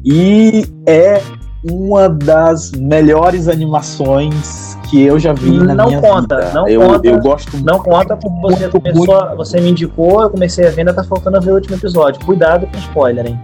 [0.06, 1.22] e é
[1.70, 4.63] uma das melhores animações
[4.94, 6.52] que eu já vi na não minha conta, vida.
[6.54, 9.38] Não eu, conta, eu gosto Não conta porque você muito, começou, muito.
[9.38, 12.24] você me indicou, eu comecei a ver, ainda tá faltando ver o último episódio.
[12.24, 13.40] Cuidado com spoiler, hein?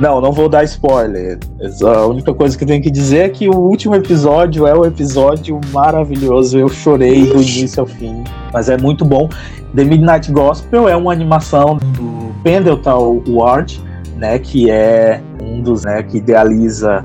[0.00, 1.38] Não, não vou dar spoiler.
[1.84, 4.80] A única coisa que eu tenho que dizer é que o último episódio é o
[4.80, 6.58] um episódio maravilhoso.
[6.58, 7.32] Eu chorei Ixi.
[7.32, 9.28] do início ao fim, mas é muito bom.
[9.76, 13.80] The Midnight Gospel é uma animação do Pendleton Ward,
[14.16, 17.04] né, que é um dos, né, que idealiza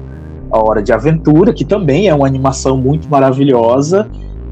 [0.53, 4.07] a Hora de Aventura, que também é uma animação muito maravilhosa.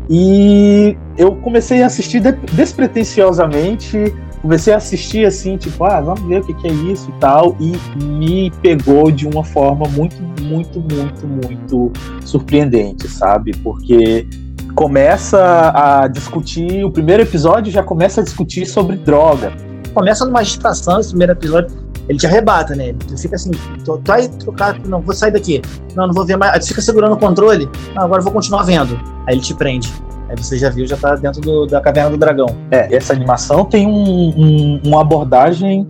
[0.09, 2.19] E eu comecei a assistir
[2.53, 4.11] despretensiosamente,
[4.41, 7.55] comecei a assistir assim, tipo, ah, vamos ver o que, que é isso e tal,
[7.59, 11.91] e me pegou de uma forma muito, muito, muito, muito
[12.25, 13.55] surpreendente, sabe?
[13.57, 14.27] Porque
[14.73, 19.53] começa a discutir, o primeiro episódio já começa a discutir sobre droga.
[19.93, 22.89] Começa numa distração esse primeiro episódio ele te arrebata, né?
[22.89, 23.51] Ele fica assim,
[23.83, 25.61] tu, tu vai trocar, não, vou sair daqui.
[25.95, 26.53] Não, não vou ver mais.
[26.53, 27.69] Aí tu fica segurando o controle.
[27.95, 28.99] Não, agora eu vou continuar vendo.
[29.27, 29.91] Aí ele te prende.
[30.29, 32.47] Aí você já viu, já tá dentro do, da caverna do dragão.
[32.69, 35.87] É, essa animação tem um, um, uma abordagem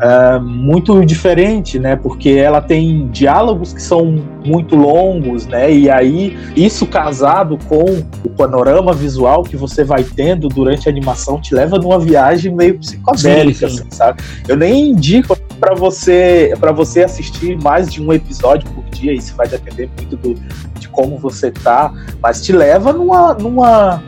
[0.00, 1.94] é, muito diferente, né?
[1.94, 5.70] Porque ela tem diálogos que são muito longos, né?
[5.70, 11.40] E aí isso casado com o panorama visual que você vai tendo durante a animação
[11.40, 13.80] te leva numa viagem meio psicodélica, sim, sim.
[13.82, 14.22] Assim, sabe?
[14.48, 19.12] Eu nem indico para você para você assistir mais de um episódio por dia.
[19.12, 20.34] Isso vai depender muito do,
[20.78, 24.02] de como você tá, mas te leva numa numa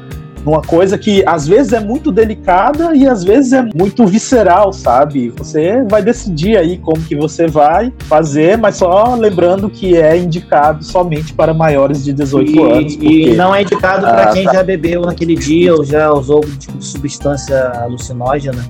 [0.45, 5.31] numa coisa que às vezes é muito delicada e às vezes é muito visceral, sabe?
[5.37, 10.85] Você vai decidir aí como que você vai fazer, mas só lembrando que é indicado
[10.85, 12.97] somente para maiores de 18 e, anos.
[12.97, 14.55] Porque, e não é indicado para ah, quem tá.
[14.55, 18.65] já bebeu naquele dia ou já usou algum tipo de substância alucinógena.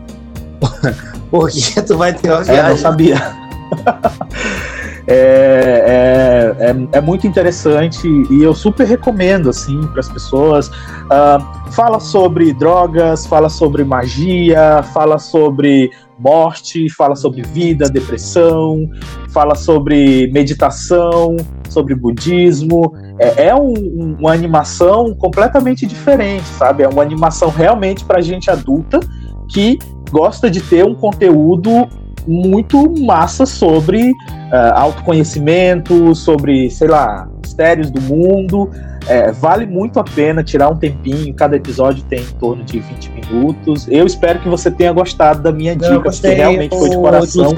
[1.31, 2.65] porque tu vai ter uma viagem.
[2.65, 3.17] É, não sabia.
[5.07, 10.69] É, é, é, é, muito interessante e eu super recomendo assim para as pessoas.
[10.69, 18.89] Uh, fala sobre drogas, fala sobre magia, fala sobre morte, fala sobre vida, depressão,
[19.31, 21.37] fala sobre meditação,
[21.69, 22.95] sobre budismo.
[23.19, 26.85] É, é um, uma animação completamente diferente, sabe?
[26.85, 29.01] É uma animação realmente para gente adulta
[29.49, 29.79] que
[30.13, 31.89] gosta de ter um conteúdo
[32.27, 34.13] muito massa sobre
[34.53, 38.71] uh, autoconhecimento, sobre, sei lá, mistérios do mundo.
[39.09, 43.11] É, vale muito a pena tirar um tempinho, cada episódio tem em torno de 20
[43.11, 43.89] minutos.
[43.89, 47.53] Eu espero que você tenha gostado da minha dica, porque realmente foi de coração.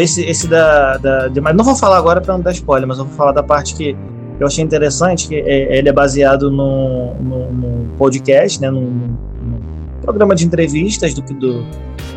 [0.00, 3.14] Esse, esse da, da, não vou falar agora para não dar spoiler, mas eu vou
[3.14, 3.96] falar da parte que
[4.38, 9.60] eu achei interessante, que é, ele é baseado num, no podcast, né, num, num,
[10.00, 11.64] programa de entrevistas do, do,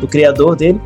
[0.00, 0.80] do criador dele,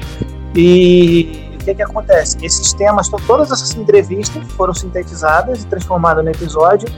[0.54, 2.36] e o que, que acontece?
[2.42, 6.88] Esses temas, todas essas entrevistas foram sintetizadas e transformadas no episódio.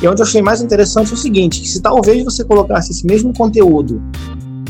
[0.00, 3.06] E onde eu achei mais interessante é o seguinte: que se talvez você colocasse esse
[3.06, 4.02] mesmo conteúdo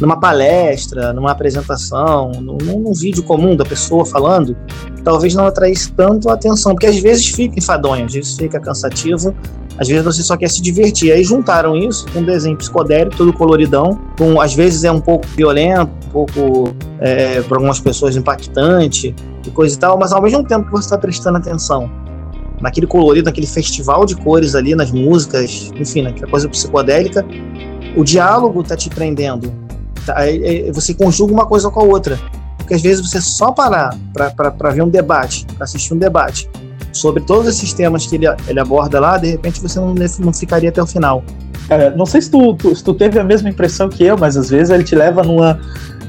[0.01, 4.57] numa palestra, numa apresentação, num, num, vídeo comum da pessoa falando,
[5.03, 9.35] talvez não atraísse tanto a atenção, porque às vezes fica enfadonho, às vezes fica cansativo,
[9.79, 11.13] às vezes você só quer se divertir.
[11.13, 15.27] Aí juntaram isso com um desenho psicodélico, todo coloridão, com às vezes é um pouco
[15.29, 19.15] violento, um pouco é, para algumas pessoas impactante
[19.49, 21.91] e coisa e tal, mas ao mesmo tempo que você está prestando atenção
[22.61, 27.25] naquele colorido, naquele festival de cores ali, nas músicas, enfim, naquela coisa psicodélica,
[27.97, 29.53] o diálogo está te prendendo.
[30.05, 30.17] Tá,
[30.73, 32.19] você conjuga uma coisa com a outra.
[32.57, 36.49] Porque às vezes você só parar para ver um debate, para assistir um debate,
[36.93, 40.71] sobre todos esses temas que ele, ele aborda lá, de repente você não, não ficaria
[40.71, 41.23] até o final.
[41.69, 44.37] É, não sei se tu, tu, se tu teve a mesma impressão que eu, mas
[44.37, 45.61] às vezes ele te leva numa,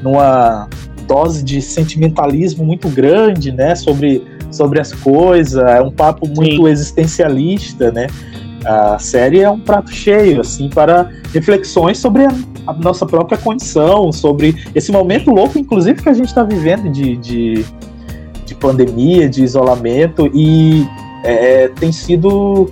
[0.01, 0.67] numa
[1.07, 6.67] dose de sentimentalismo muito grande, né, sobre, sobre as coisas, é um papo muito Sim.
[6.67, 8.07] existencialista, né,
[8.65, 12.31] a série é um prato cheio, assim, para reflexões sobre a,
[12.65, 17.15] a nossa própria condição, sobre esse momento louco, inclusive, que a gente está vivendo de,
[17.17, 17.65] de
[18.47, 20.87] de pandemia, de isolamento, e
[21.23, 22.71] é, tem sido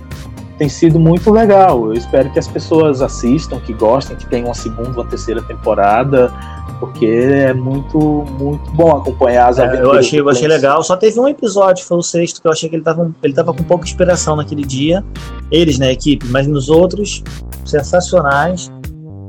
[0.58, 1.86] tem sido muito legal.
[1.86, 6.32] Eu espero que as pessoas assistam, que gostem, que tenham uma segunda, uma terceira temporada,
[6.80, 7.98] porque é muito
[8.38, 9.88] muito bom acompanhar as aventuras.
[9.88, 10.82] É, eu achei, eu achei legal.
[10.82, 13.52] Só teve um episódio, foi o sexto, que eu achei que ele tava, ele tava
[13.52, 15.04] com pouca inspiração naquele dia.
[15.50, 17.22] Eles, né, equipe, mas nos outros,
[17.64, 18.70] sensacionais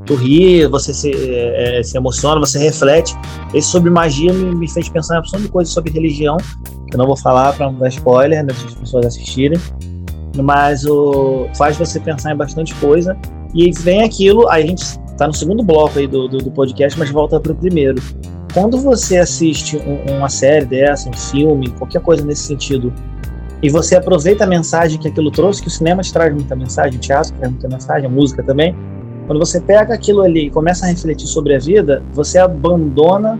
[0.07, 3.13] tu ri, você se, é, é, se emociona, você reflete.
[3.53, 6.95] Esse sobre magia me, me fez pensar em uma opção de coisas sobre religião, que
[6.95, 9.59] eu não vou falar para não dar spoiler, né, para as pessoas assistirem,
[10.43, 13.17] mas o, faz você pensar em bastante coisa.
[13.53, 16.97] E vem aquilo, aí a gente está no segundo bloco aí do, do, do podcast,
[16.97, 18.01] mas volta para o primeiro.
[18.53, 22.93] Quando você assiste um, uma série dessa, um filme, qualquer coisa nesse sentido,
[23.61, 27.01] e você aproveita a mensagem que aquilo trouxe, que o cinema traz muita mensagem, o
[27.01, 28.75] teatro traz muita mensagem, a música também,
[29.25, 33.37] quando você pega aquilo ali e começa a refletir sobre a vida, você abandona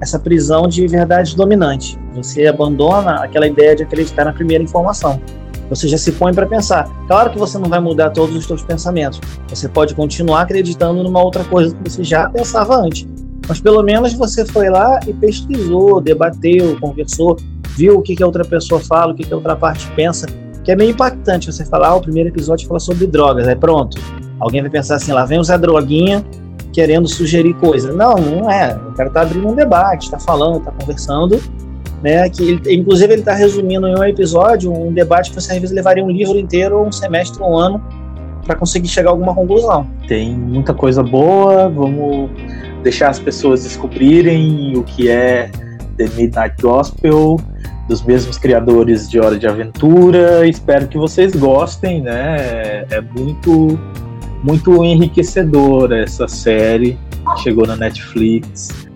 [0.00, 1.98] essa prisão de verdade dominante.
[2.14, 5.20] Você abandona aquela ideia de acreditar na primeira informação.
[5.68, 6.88] Você já se põe para pensar.
[7.06, 9.20] Claro que você não vai mudar todos os seus pensamentos.
[9.48, 13.06] Você pode continuar acreditando numa outra coisa que você já pensava antes.
[13.48, 17.36] Mas pelo menos você foi lá e pesquisou, debateu, conversou,
[17.76, 20.26] viu o que, que a outra pessoa fala, o que, que a outra parte pensa.
[20.64, 23.98] Que é meio impactante você falar, ah, o primeiro episódio fala sobre drogas, aí pronto.
[24.40, 26.24] Alguém vai pensar assim, lá vem Zé Droguinha
[26.72, 27.92] querendo sugerir coisa.
[27.92, 28.76] Não, não é.
[28.76, 31.40] O cara tá abrindo um debate, está falando, está conversando,
[32.02, 32.28] né?
[32.28, 35.74] Que ele, inclusive ele está resumindo em um episódio um debate que você às vezes
[35.74, 37.82] levaria um livro inteiro, um semestre, um ano,
[38.44, 39.86] para conseguir chegar a alguma conclusão.
[40.06, 41.68] Tem muita coisa boa.
[41.68, 42.30] Vamos
[42.82, 45.50] deixar as pessoas descobrirem o que é
[45.96, 47.40] The Midnight Gospel,
[47.88, 50.46] dos mesmos criadores de Hora de Aventura.
[50.46, 52.84] Espero que vocês gostem, né?
[52.90, 53.78] É muito,
[54.42, 56.96] muito enriquecedora essa série.
[57.42, 58.86] Chegou na Netflix.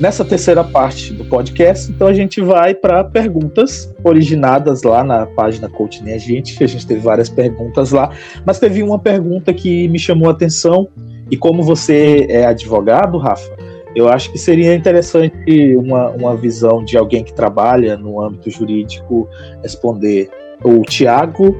[0.00, 5.68] Nessa terceira parte do podcast, então a gente vai para perguntas originadas lá na página
[5.68, 8.10] Coach Nem a Gente, a gente teve várias perguntas lá,
[8.46, 10.88] mas teve uma pergunta que me chamou a atenção,
[11.28, 13.50] e como você é advogado, Rafa,
[13.96, 19.28] eu acho que seria interessante uma, uma visão de alguém que trabalha no âmbito jurídico
[19.62, 20.30] responder.
[20.62, 21.56] O Tiago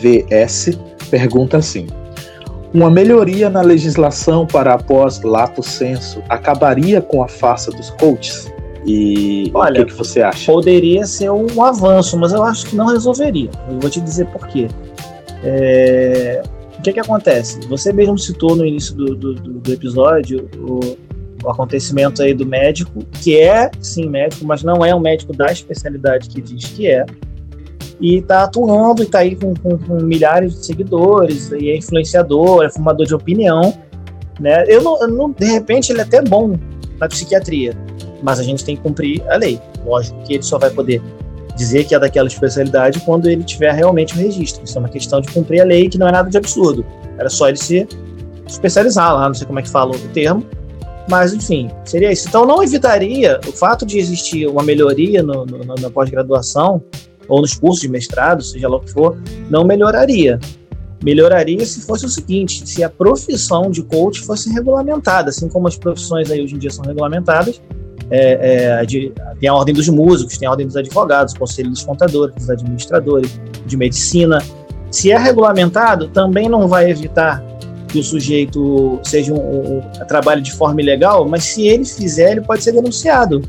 [0.00, 0.76] VS
[1.10, 1.86] pergunta assim:
[2.72, 8.52] uma melhoria na legislação para após lato senso acabaria com a farsa dos coaches?
[8.86, 10.50] E Olha, o que, que, você acha?
[10.50, 13.50] Poderia ser um avanço, mas eu acho que não resolveria.
[13.68, 14.68] Eu vou te dizer por quê.
[15.42, 16.42] É...
[16.78, 17.60] O que, que acontece?
[17.68, 20.96] Você mesmo citou no início do, do, do episódio o,
[21.44, 25.46] o, acontecimento aí do médico, que é sim médico, mas não é um médico da
[25.46, 27.04] especialidade que diz que é
[28.00, 32.64] e está atuando e está aí com, com, com, milhares de seguidores, e é influenciador,
[32.64, 33.74] é formador de opinião,
[34.40, 34.64] né?
[34.68, 36.56] Eu não, eu não, de repente ele é até bom
[37.00, 37.76] na psiquiatria,
[38.22, 39.60] mas a gente tem que cumprir a lei.
[39.84, 41.02] Lógico que ele só vai poder
[41.56, 44.62] dizer que é daquela especialidade quando ele tiver realmente o registro.
[44.64, 46.86] Isso é uma questão de cumprir a lei, que não é nada de absurdo.
[47.18, 47.86] Era só ele se
[48.46, 50.46] especializar lá, não sei como é que fala o termo,
[51.10, 52.28] mas enfim, seria isso.
[52.28, 56.82] Então não evitaria o fato de existir uma melhoria no, no, na pós-graduação
[57.28, 59.16] ou nos cursos de mestrado, seja lá o que for,
[59.50, 60.38] não melhoraria.
[61.02, 65.76] Melhoraria se fosse o seguinte: se a profissão de coach fosse regulamentada, assim como as
[65.76, 67.60] profissões aí hoje em dia são regulamentadas,
[68.10, 71.84] é, é, de, tem a ordem dos músicos, tem a ordem dos advogados, conselho dos
[71.84, 74.42] contadores, dos administradores, de medicina.
[74.90, 77.44] Se é regulamentado, também não vai evitar
[77.88, 82.40] que o sujeito seja um, um trabalhe de forma ilegal, mas se ele fizer, ele
[82.42, 83.42] pode ser denunciado.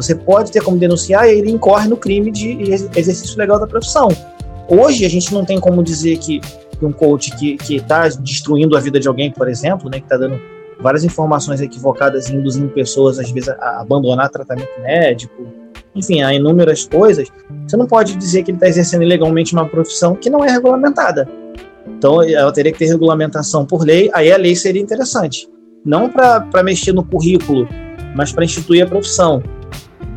[0.00, 2.58] Você pode ter como denunciar e ele incorre no crime de
[2.96, 4.08] exercício legal da profissão.
[4.68, 6.40] Hoje, a gente não tem como dizer que
[6.80, 10.40] um coach que está destruindo a vida de alguém, por exemplo, né, que está dando
[10.80, 15.34] várias informações equivocadas, induzindo pessoas, às vezes, a abandonar tratamento médico,
[15.94, 17.28] enfim, há inúmeras coisas,
[17.66, 21.28] você não pode dizer que ele está exercendo ilegalmente uma profissão que não é regulamentada.
[21.86, 25.48] Então, ela teria que ter regulamentação por lei, aí a lei seria interessante.
[25.84, 27.68] Não para mexer no currículo,
[28.14, 29.42] mas para instituir a profissão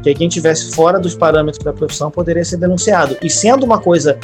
[0.04, 3.16] que quem tivesse fora dos parâmetros da profissão poderia ser denunciado.
[3.24, 4.20] E sendo uma coisa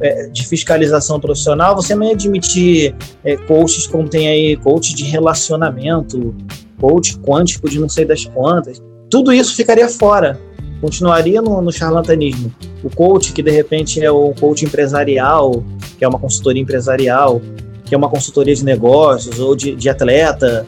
[0.00, 5.04] é, de fiscalização profissional, você não ia admitir é, coaches como tem aí, coach de
[5.04, 6.34] relacionamento,
[6.78, 8.82] coach quântico de não sei das quantas.
[9.08, 10.38] Tudo isso ficaria fora,
[10.82, 12.52] continuaria no, no charlatanismo.
[12.84, 15.64] O coach que de repente é o coach empresarial,
[15.96, 17.40] que é uma consultoria empresarial,
[17.86, 20.66] que é uma consultoria de negócios ou de, de atleta,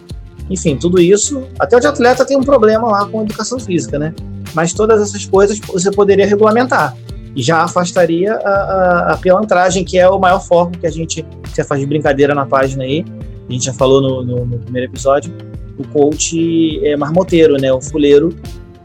[0.48, 1.42] enfim, tudo isso.
[1.58, 4.14] Até o de atleta tem um problema lá com educação física, né?
[4.54, 6.96] Mas todas essas coisas você poderia regulamentar
[7.36, 11.24] e já afastaria a, a, a pilantragem, que é o maior foco que a gente
[11.54, 13.04] já faz de brincadeira na página aí.
[13.48, 15.34] A gente já falou no, no, no primeiro episódio.
[15.76, 17.72] O coach é marmoteiro, né?
[17.72, 18.34] O fuleiro,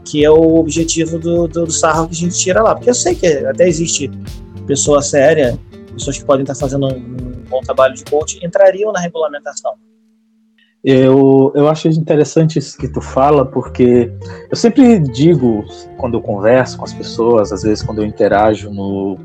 [0.04, 2.74] que é o objetivo do, do, do sarro que a gente tira lá.
[2.74, 4.10] Porque eu sei que até existe
[4.66, 5.58] pessoa séria,
[5.92, 9.74] pessoas que podem estar fazendo um, um bom trabalho de coach, entrariam na regulamentação.
[10.82, 14.10] Eu, eu acho interessante isso que tu fala, porque
[14.48, 15.64] eu sempre digo,
[15.98, 19.18] quando eu converso com as pessoas, às vezes quando eu interajo no,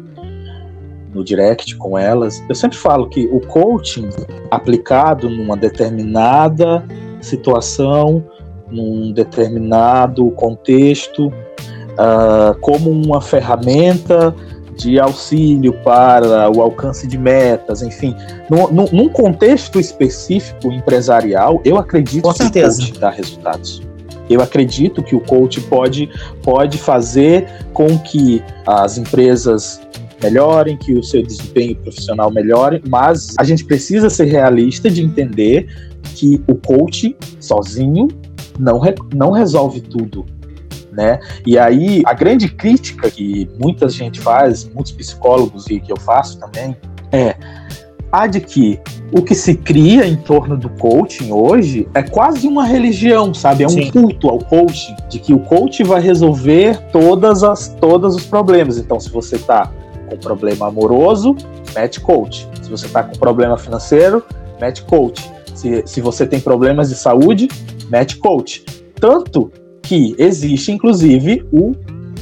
[1.13, 4.09] no direct com elas, eu sempre falo que o coaching
[4.51, 6.83] aplicado numa determinada
[7.21, 8.21] situação,
[8.69, 14.35] num determinado contexto, uh, como uma ferramenta
[14.75, 18.15] de auxílio para o alcance de metas, enfim.
[18.49, 22.77] No, no, num contexto específico empresarial, eu acredito Com certeza.
[22.77, 23.81] que o coach dá resultados.
[24.29, 26.09] Eu acredito que o coach pode,
[26.41, 29.79] pode fazer com que as empresas
[30.21, 35.67] melhorem, que o seu desempenho profissional melhore, mas a gente precisa ser realista de entender
[36.15, 38.07] que o coach sozinho
[38.57, 38.81] não,
[39.13, 40.25] não resolve tudo
[40.95, 41.19] né?
[41.45, 46.39] E aí a grande crítica que muita gente faz, muitos psicólogos e que eu faço
[46.39, 46.75] também,
[47.11, 47.35] é
[48.11, 48.79] a de que
[49.11, 53.63] o que se cria em torno do coaching hoje é quase uma religião, sabe?
[53.63, 53.91] É um Sim.
[53.91, 58.77] culto ao coaching, de que o coach vai resolver todas as todos os problemas.
[58.77, 59.69] Então, se você tá
[60.09, 61.35] com problema amoroso,
[61.75, 62.47] mete coach.
[62.61, 64.23] Se você tá com problema financeiro,
[64.61, 65.29] mete coach.
[65.53, 67.49] Se, se você tem problemas de saúde,
[67.89, 68.63] mete coach.
[68.99, 69.51] Tanto
[69.85, 71.73] que existe, inclusive, o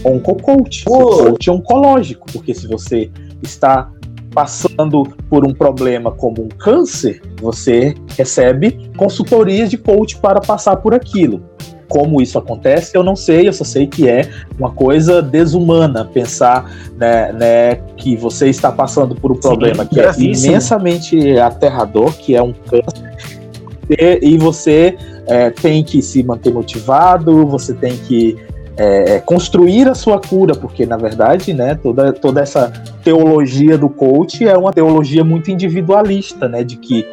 [0.03, 3.09] oncocoach, o coach oncológico, porque se você
[3.41, 3.89] está
[4.33, 10.93] passando por um problema como um câncer, você recebe consultorias de coach para passar por
[10.93, 11.41] aquilo.
[11.87, 16.69] Como isso acontece, eu não sei, eu só sei que é uma coisa desumana pensar
[16.97, 22.35] né, né que você está passando por um problema Sim, que é imensamente aterrador, que
[22.35, 24.97] é um câncer, e você
[25.27, 28.37] é, tem que se manter motivado, você tem que
[28.75, 32.71] é, é, construir a sua cura, porque na verdade, né, toda, toda essa
[33.03, 37.05] teologia do coach é uma teologia muito individualista, né, de que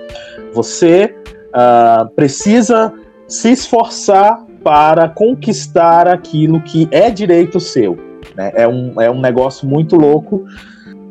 [0.54, 1.14] você
[1.48, 2.92] uh, precisa
[3.28, 7.98] se esforçar para conquistar aquilo que é direito seu.
[8.34, 8.52] Né?
[8.54, 10.44] É, um, é um negócio muito louco.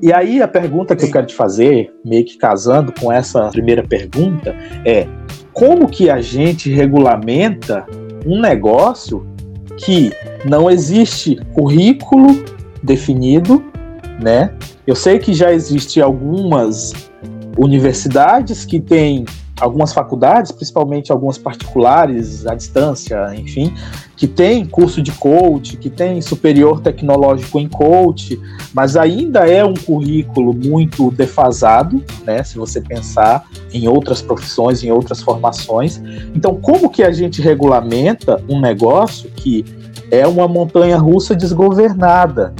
[0.01, 3.83] E aí a pergunta que eu quero te fazer, meio que casando com essa primeira
[3.83, 5.07] pergunta, é
[5.51, 7.85] como que a gente regulamenta
[8.25, 9.27] um negócio
[9.77, 10.11] que
[10.45, 12.27] não existe currículo
[12.81, 13.63] definido,
[14.21, 14.53] né?
[14.87, 16.93] Eu sei que já existe algumas
[17.57, 19.25] universidades que têm
[19.59, 23.73] algumas faculdades, principalmente algumas particulares à distância, enfim,
[24.15, 28.39] que tem curso de coach, que tem superior tecnológico em coach,
[28.73, 34.91] mas ainda é um currículo muito defasado, né, se você pensar em outras profissões, em
[34.91, 36.01] outras formações.
[36.35, 39.65] Então, como que a gente regulamenta um negócio que
[40.11, 42.53] é uma montanha russa desgovernada,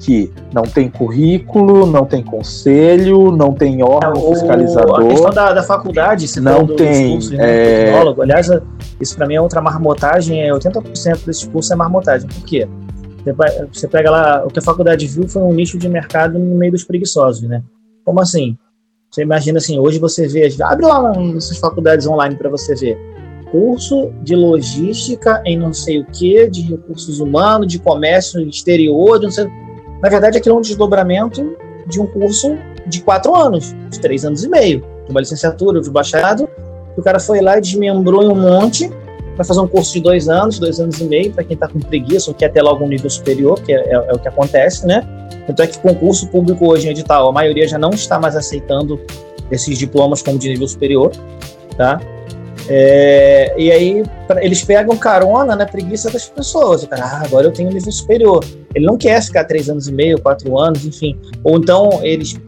[0.00, 5.00] que não tem currículo, não tem conselho, não tem órgão o, fiscalizador.
[5.00, 7.12] A questão da, da faculdade, se não tem.
[7.12, 7.84] Cursos, é...
[7.84, 8.48] tecnólogo, aliás,
[9.00, 12.28] isso para mim é outra marmotagem, é 80% desse curso é marmotagem.
[12.28, 12.66] Por quê?
[13.70, 16.72] Você pega lá, o que a faculdade viu foi um nicho de mercado no meio
[16.72, 17.62] dos preguiçosos, né?
[18.02, 18.56] Como assim?
[19.10, 22.98] Você imagina assim, hoje você vê, abre lá nessas faculdades online para você ver
[23.50, 29.24] curso de logística em não sei o que, de recursos humanos, de comércio exterior, de
[29.24, 29.46] não sei.
[30.02, 34.44] Na verdade, aquilo é um desdobramento de um curso de quatro anos, de três anos
[34.44, 36.48] e meio, de uma licenciatura, de bacharelado.
[36.96, 38.90] O cara foi lá e desmembrou em um monte
[39.36, 41.78] para fazer um curso de dois anos, dois anos e meio, para quem está com
[41.78, 44.86] preguiça ou quer ter logo um nível superior, que é, é, é, o que acontece,
[44.86, 45.06] né?
[45.46, 49.00] Tanto é que concurso público hoje em edital, a maioria já não está mais aceitando
[49.50, 51.12] esses diplomas como de nível superior,
[51.76, 52.00] tá?
[52.68, 56.82] É, e aí pra, eles pegam carona na preguiça das pessoas.
[56.82, 58.44] O cara, ah, agora eu tenho um nível superior.
[58.74, 61.18] Ele não quer ficar três anos e meio, quatro anos, enfim.
[61.42, 62.40] Ou então eles,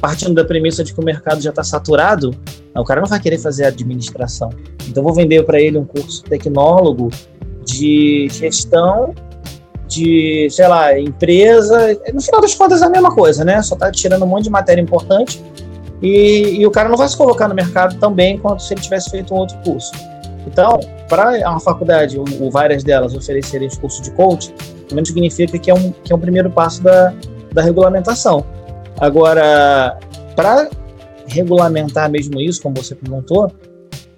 [0.00, 2.34] partindo da premissa de que o mercado já está saturado,
[2.74, 4.50] o cara não vai querer fazer administração.
[4.88, 7.10] Então vou vender para ele um curso tecnólogo
[7.64, 9.14] de gestão
[9.86, 11.98] de, sei lá, empresa.
[12.12, 13.62] No final das contas é a mesma coisa, né?
[13.62, 15.42] Só está tirando um monte de matéria importante
[16.02, 18.80] e, e, o cara não vai se colocar no mercado tão bem quanto se ele
[18.80, 19.92] tivesse feito um outro curso.
[20.46, 24.54] Então, para uma faculdade, ou, várias delas, oferecerem curso de coach,
[24.88, 27.12] também significa que é um, que é um primeiro passo da,
[27.52, 28.44] da regulamentação.
[28.98, 29.98] Agora,
[30.34, 30.68] para
[31.26, 33.52] regulamentar mesmo isso, como você perguntou,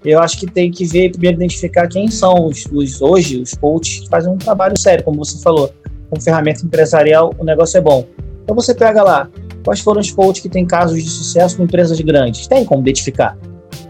[0.04, 4.00] eu acho que tem que ver, primeiro, identificar quem são os, os hoje, os coaches
[4.00, 5.72] que fazem um trabalho sério, como você falou.
[6.10, 8.06] Com ferramenta empresarial, o negócio é bom.
[8.42, 9.28] Então você pega lá,
[9.68, 12.46] Quais foram os coaches que têm casos de sucesso com empresas grandes?
[12.46, 13.36] Tem como identificar.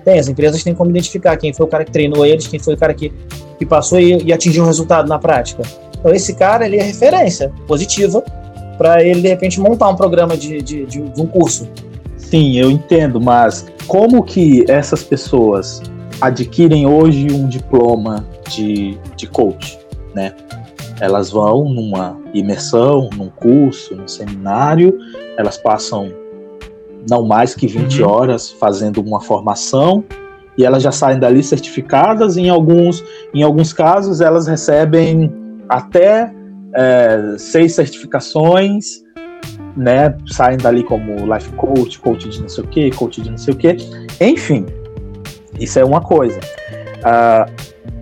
[0.05, 2.75] Tem, as empresas têm como identificar quem foi o cara que treinou eles, quem foi
[2.75, 3.13] o cara que,
[3.59, 5.63] que passou e, e atingiu um resultado na prática.
[5.99, 8.23] Então, esse cara, ele é referência positiva
[8.77, 11.69] para ele, de repente, montar um programa de, de, de, um curso.
[12.17, 15.83] Sim, eu entendo, mas como que essas pessoas
[16.21, 19.79] adquirem hoje um diploma de, de coach,
[20.15, 20.35] né?
[21.01, 24.99] Elas vão numa imersão, num curso, num seminário,
[25.37, 26.13] elas passam
[27.09, 28.09] não mais que 20 uhum.
[28.09, 30.05] horas fazendo uma formação
[30.57, 32.37] e elas já saem dali certificadas.
[32.37, 35.33] Em alguns, em alguns casos, elas recebem
[35.69, 36.33] até
[36.75, 39.03] é, seis certificações,
[39.77, 40.17] né?
[40.27, 43.55] Saem dali como life coach, coach de não sei o que, coach de não sei
[43.55, 43.77] o que.
[44.21, 44.67] Enfim,
[45.59, 46.41] isso é uma coisa.
[46.99, 47.51] Uh,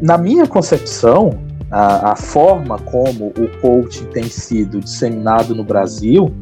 [0.01, 1.31] na minha concepção,
[1.71, 6.33] a, a, forma como o coaching tem sido disseminado no Brasil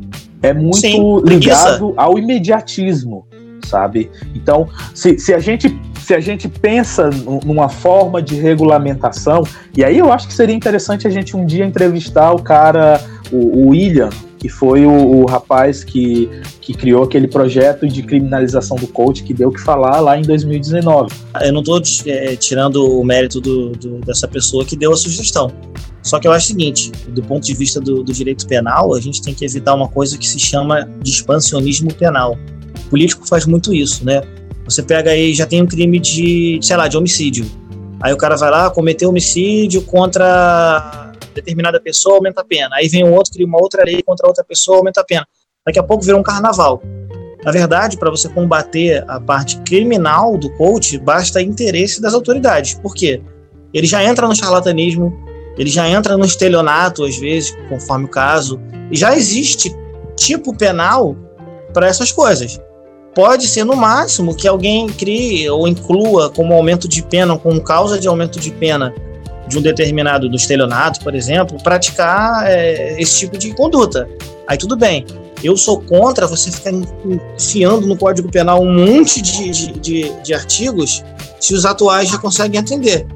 [0.43, 3.27] é muito Sim, ligado ao imediatismo,
[3.75, 4.09] sabe?
[4.37, 7.11] Então, se, se, a gente, se a gente pensa
[7.45, 9.43] numa forma de regulamentação,
[9.77, 13.01] e aí eu acho que seria interessante a gente um dia entrevistar o cara,
[13.33, 18.77] o, o William, que foi o, o, rapaz que, que criou aquele projeto de criminalização
[18.77, 21.13] do coach que deu o que falar lá em 2019.
[21.41, 25.51] Eu não estou é, tirando o mérito do, do, dessa pessoa que deu a sugestão.
[26.03, 29.01] Só que eu acho o seguinte, do ponto de vista do, do direito penal, a
[29.01, 32.37] gente tem que evitar uma coisa que se chama de expansionismo penal.
[32.91, 34.23] Político faz muito isso, né?
[34.65, 37.45] Você pega aí, já tem um crime de, sei lá, de homicídio.
[38.01, 42.77] Aí o cara vai lá, cometeu homicídio contra determinada pessoa, aumenta a pena.
[42.77, 45.27] Aí vem um outro, cria uma outra lei contra outra pessoa, aumenta a pena.
[45.67, 46.83] Daqui a pouco vira um carnaval.
[47.45, 52.75] Na verdade, para você combater a parte criminal do coach, basta interesse das autoridades.
[52.75, 53.21] Por quê?
[53.73, 55.13] Ele já entra no charlatanismo,
[55.59, 58.61] ele já entra no estelionato, às vezes, conforme o caso,
[58.91, 59.75] e já existe
[60.17, 61.17] tipo penal
[61.73, 62.59] para essas coisas.
[63.15, 67.99] Pode ser, no máximo, que alguém crie ou inclua como aumento de pena, como causa
[67.99, 68.93] de aumento de pena
[69.47, 74.09] de um determinado, do estelionato, por exemplo, praticar é, esse tipo de conduta.
[74.47, 75.05] Aí tudo bem.
[75.43, 80.35] Eu sou contra você ficar enfiando no Código Penal um monte de, de, de, de
[80.35, 81.05] artigos
[81.39, 83.07] se os atuais já conseguem atender.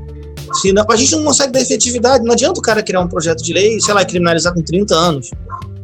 [0.60, 3.42] Se não, a gente não consegue dar efetividade, não adianta o cara criar um projeto
[3.42, 5.30] de lei, sei lá, criminalizar com 30 anos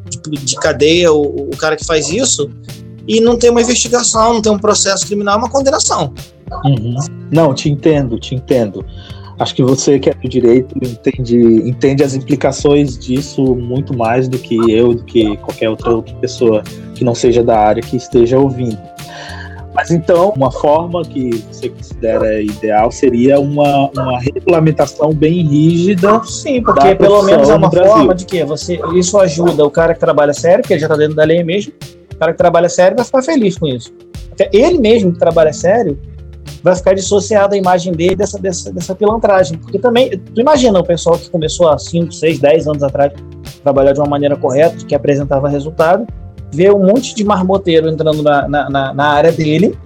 [0.08, 2.50] de, de cadeia o, o cara que faz isso
[3.06, 6.12] e não tem uma investigação, não tem um processo criminal, uma condenação.
[6.64, 6.96] Uhum.
[7.30, 8.84] Não, te entendo, te entendo.
[9.38, 11.36] Acho que você que é do direito entende,
[11.68, 16.62] entende as implicações disso muito mais do que eu, do que qualquer outra, outra pessoa
[16.94, 18.78] que não seja da área que esteja ouvindo.
[19.74, 26.22] Mas então, uma forma que você considera ideal seria uma, uma regulamentação bem rígida.
[26.24, 29.98] Sim, porque pelo menos é uma forma de que você isso ajuda o cara que
[29.98, 31.72] trabalha sério, porque ele já está dentro da lei mesmo.
[32.24, 33.92] Cara que trabalha sério vai ficar feliz com isso.
[34.32, 35.98] Até ele mesmo que trabalha sério
[36.62, 39.58] vai ficar dissociado a imagem dele dessa, dessa, dessa pilantragem.
[39.58, 43.12] Porque também, tu imagina o pessoal que começou há 5, 6, 10 anos atrás
[43.62, 46.06] trabalhar de uma maneira correta, que apresentava resultado,
[46.50, 49.78] ver um monte de marmoteiro entrando na, na, na área dele,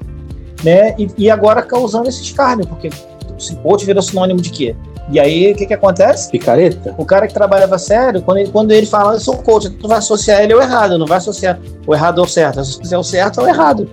[0.62, 0.95] né?
[0.97, 4.76] E, e, agora causando esse escárnio, porque o coach virou sinônimo de quê?
[5.11, 6.30] E aí, o que que acontece?
[6.30, 6.94] Picareta.
[6.98, 9.98] O cara que trabalhava sério, quando ele, quando ele fala, eu sou coach, tu vai
[9.98, 12.62] associar ele ao errado, não vai associar o errado ao certo.
[12.62, 13.88] Se fizer o certo, é o errado.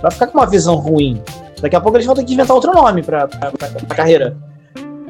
[0.00, 1.20] Vai ficar com uma visão ruim.
[1.60, 4.36] Daqui a pouco eles vão ter que inventar outro nome para a carreira.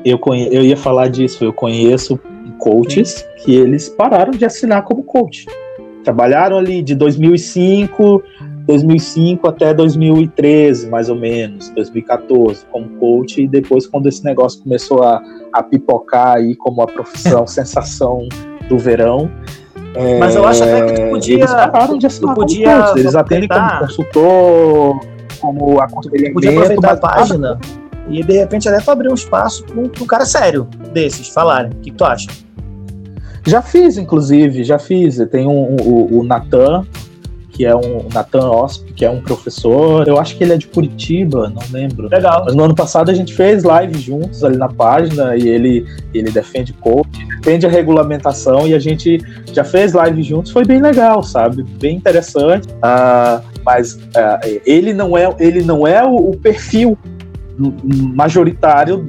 [0.04, 0.48] Eu, conhe...
[0.54, 2.18] eu ia falar disso, eu conheço
[2.58, 5.46] coaches que eles pararam de assinar como coach.
[6.02, 8.22] Trabalharam ali de 2005,
[8.66, 15.02] 2005 até 2013, mais ou menos, 2014, como coach, e depois, quando esse negócio começou
[15.02, 18.28] a, a pipocar aí como a profissão sensação
[18.68, 19.30] do verão.
[20.18, 21.34] Mas eu acho até que tu podia.
[21.36, 25.00] Eles pararam de assinar podia coach, eles atendem como consultor,
[25.40, 26.32] como aconselhamento.
[26.32, 27.58] Podia aproveitar a página
[28.08, 31.72] e de repente até abrir um espaço para um, um cara sério desses falarem.
[31.72, 32.28] O que, que tu acha?
[33.46, 35.18] Já fiz, inclusive, já fiz.
[35.30, 36.86] Tem um, o, o Natan,
[37.52, 40.08] que é um Nathan Osp, que é um professor.
[40.08, 42.08] Eu acho que ele é de Curitiba, não lembro.
[42.08, 42.44] Legal.
[42.46, 46.30] Mas no ano passado a gente fez live juntos ali na página e ele, ele
[46.30, 49.20] defende coach, defende a regulamentação e a gente
[49.52, 50.50] já fez live juntos.
[50.50, 51.62] Foi bem legal, sabe?
[51.62, 52.68] Bem interessante.
[52.68, 56.98] Uh, mas uh, ele não é, ele não é o, o perfil
[58.14, 59.06] majoritário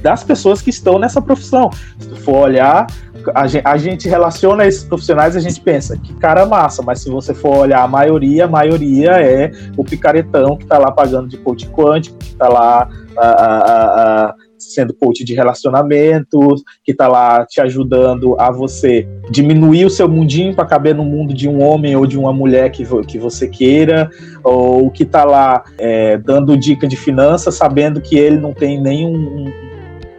[0.00, 1.70] das pessoas que estão nessa profissão.
[1.98, 2.86] Se tu for olhar,
[3.34, 7.10] a gente, a gente, relaciona esses profissionais, a gente pensa que cara massa, mas se
[7.10, 11.36] você for olhar a maioria, a maioria é o picaretão que está lá pagando de
[11.38, 17.44] coach quântico, que está lá a, a, a, sendo coach de relacionamentos, que está lá
[17.46, 21.96] te ajudando a você diminuir o seu mundinho para caber no mundo de um homem
[21.96, 24.08] ou de uma mulher que, que você queira,
[24.44, 29.50] ou que está lá é, dando dica de finanças, sabendo que ele não tem nenhum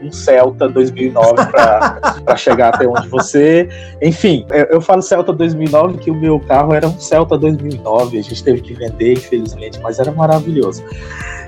[0.04, 3.70] um Celta 2009 para chegar até onde você.
[4.02, 8.22] Enfim, eu, eu, falo Celta 2009 que o meu carro era um Celta 2009, a
[8.22, 10.84] gente teve que vender, infelizmente, mas era maravilhoso.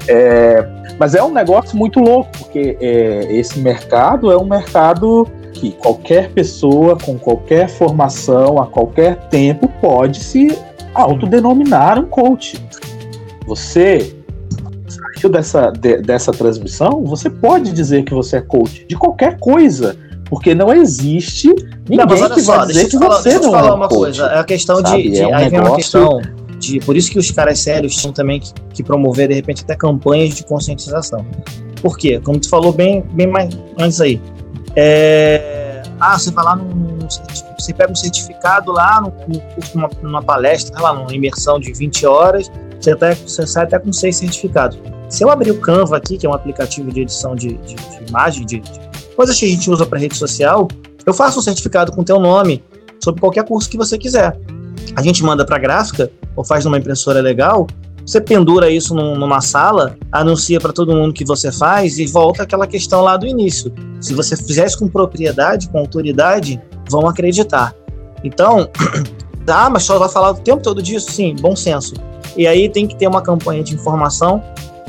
[0.08, 0.66] É,
[0.99, 6.30] mas é um negócio muito louco, porque é, esse mercado é um mercado que qualquer
[6.32, 10.58] pessoa com qualquer formação, a qualquer tempo, pode se
[10.93, 12.62] autodenominar um coach.
[13.45, 14.16] Você
[15.20, 19.97] saiu dessa, de, dessa transmissão, você pode dizer que você é coach de qualquer coisa.
[20.28, 21.49] Porque não existe
[21.88, 24.26] ninguém não, que vai dizer que falar, você não é uma coach, coisa.
[24.26, 25.03] É a questão sabe?
[25.03, 25.51] de, de é um aí negócio...
[25.51, 26.22] vem uma questão
[26.57, 29.76] de por isso que os caras sérios tinham também que, que, promover de repente até
[29.76, 31.26] campanhas de conscientização.
[31.80, 32.20] Por quê?
[32.24, 34.20] Como tu falou bem, bem mais antes aí.
[34.76, 36.97] É, ah, você vai lá num,
[37.57, 42.05] você pega um certificado lá no, curso, numa, numa palestra, lá, numa imersão de 20
[42.05, 44.78] horas, você, até, você sai até com seis certificados.
[45.10, 48.10] Se eu abrir o Canva aqui, que é um aplicativo de edição de, de, de
[48.10, 48.72] imagem, de, de,
[49.16, 50.68] coisas que a gente usa para rede social,
[51.06, 52.64] eu faço um certificado com teu nome
[53.03, 54.38] sobre qualquer curso que você quiser.
[54.95, 57.68] A gente manda para gráfica ou faz numa impressora legal,
[58.06, 62.43] você pendura isso num, numa sala, anuncia para todo mundo que você faz e volta
[62.43, 63.74] aquela questão lá do início.
[63.99, 67.74] Se você fizer isso com propriedade, com autoridade, vão acreditar.
[68.24, 68.70] Então,
[69.47, 71.12] ah, mas só vai falar o tempo todo disso?
[71.12, 71.95] Sim, bom senso.
[72.38, 74.43] E aí tem que ter uma campanha de informação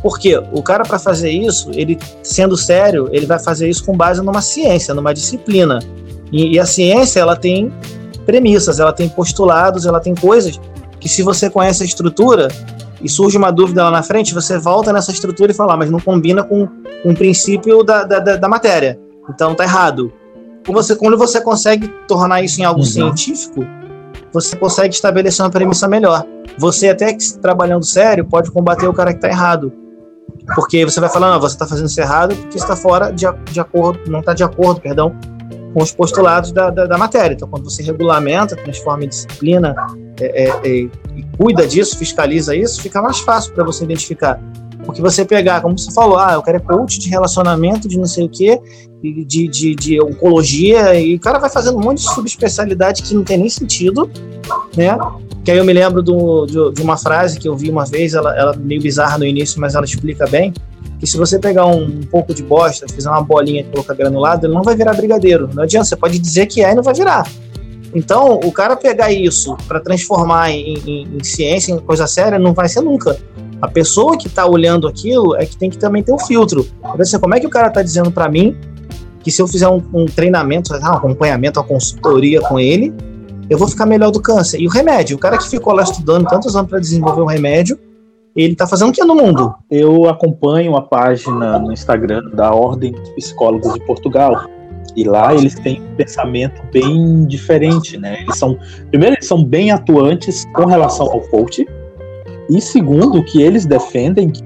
[0.07, 4.23] porque o cara, para fazer isso, ele sendo sério, ele vai fazer isso com base
[4.23, 5.81] numa ciência, numa disciplina.
[6.31, 7.73] E, e, a ciência, ela tem
[8.25, 10.61] premissas, ela tem postulados, ela tem coisas
[11.01, 12.47] que se você conhece a estrutura
[13.03, 15.91] e surge uma dúvida lá na frente, você volta nessa estrutura e fala, ah, mas
[15.91, 16.69] não combina com,
[17.03, 19.01] com o princípio da, da, da matéria.
[19.29, 20.13] Então tá errado.
[20.65, 22.87] Quando você, quando você consegue tornar isso em algo uhum.
[22.87, 23.67] científico,
[24.33, 26.25] você consegue estabelecer uma premissa melhor.
[26.59, 29.73] Você até que trabalhando sério pode combater o cara que está errado.
[30.55, 33.61] Porque você vai falar, não, você está fazendo isso errado porque está fora de, de
[33.61, 35.15] acordo, não está de acordo, perdão,
[35.75, 37.35] com os postulados da, da, da, matéria.
[37.35, 39.75] Então, quando você regulamenta, transforma em disciplina
[40.21, 40.91] é, é, é, e
[41.37, 44.41] cuida disso, fiscaliza isso, fica mais fácil para você identificar.
[44.85, 48.07] Porque você pegar, como você falou, ah, eu quero é coach de relacionamento, de não
[48.07, 48.61] sei o quê,
[49.03, 53.25] de, de, de oncologia, e o cara vai fazendo um monte de subespecialidade que não
[53.25, 54.09] tem nem sentido,
[54.77, 54.97] né?
[55.47, 58.15] Que aí eu me lembro do, de, de, uma frase que eu vi uma vez,
[58.15, 60.53] ela, ela meio bizarra no início, mas ela explica bem,
[60.99, 64.45] que se você pegar um, um pouco de bosta, fizer uma bolinha e colocar granulado,
[64.45, 65.49] ele não vai virar brigadeiro.
[65.55, 67.31] Não adianta, você pode dizer que é e não vai virar.
[67.95, 72.53] Então, o cara pegar isso para transformar em, em, em, ciência, em coisa séria, não
[72.53, 73.17] vai ser nunca.
[73.63, 76.67] A pessoa que está olhando aquilo é que tem que também ter um filtro.
[76.99, 78.57] Assim, como é que o cara está dizendo para mim
[79.23, 82.93] que se eu fizer um, um treinamento, um acompanhamento, uma consultoria com ele,
[83.49, 84.61] eu vou ficar melhor do câncer?
[84.61, 85.17] E o remédio?
[85.17, 87.79] O cara que ficou lá estudando tantos anos para desenvolver um remédio,
[88.35, 89.55] ele está fazendo o que no mundo?
[89.71, 94.47] Eu acompanho a página no Instagram da Ordem dos Psicólogos de Portugal.
[94.95, 98.23] E lá eles têm um pensamento bem diferente, né?
[98.23, 98.59] Eles são,
[98.91, 101.67] primeiro, eles são bem atuantes com relação ao coach,
[102.49, 104.43] e segundo, que eles defendem que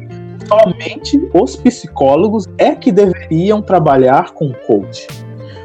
[0.49, 5.07] somente os psicólogos é que deveriam trabalhar com coach.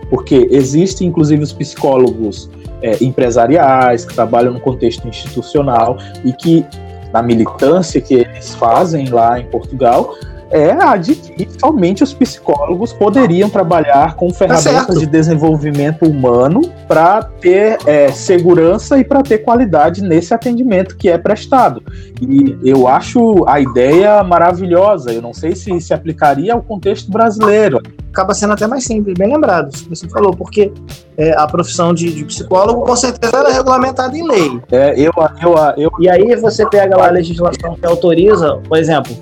[0.09, 2.49] Porque existem, inclusive, os psicólogos
[2.85, 6.63] é, empresariais que trabalham no contexto institucional e que,
[7.11, 10.13] na militância que eles fazem lá em Portugal,
[10.51, 16.05] é a de que somente os psicólogos poderiam trabalhar com tá ferramentas tá de desenvolvimento
[16.05, 21.81] humano para ter é, segurança e para ter qualidade nesse atendimento que é prestado.
[22.21, 25.11] E eu acho a ideia maravilhosa.
[25.11, 27.81] Eu não sei se se aplicaria ao contexto brasileiro.
[28.11, 30.71] Acaba sendo até mais simples, bem lembrado, você falou, porque
[31.17, 34.61] é, a profissão de, de, psicólogo com certeza era regulamentada em lei.
[34.71, 39.13] É, eu, eu, eu, e aí você pega lá a legislação que autoriza, por exemplo,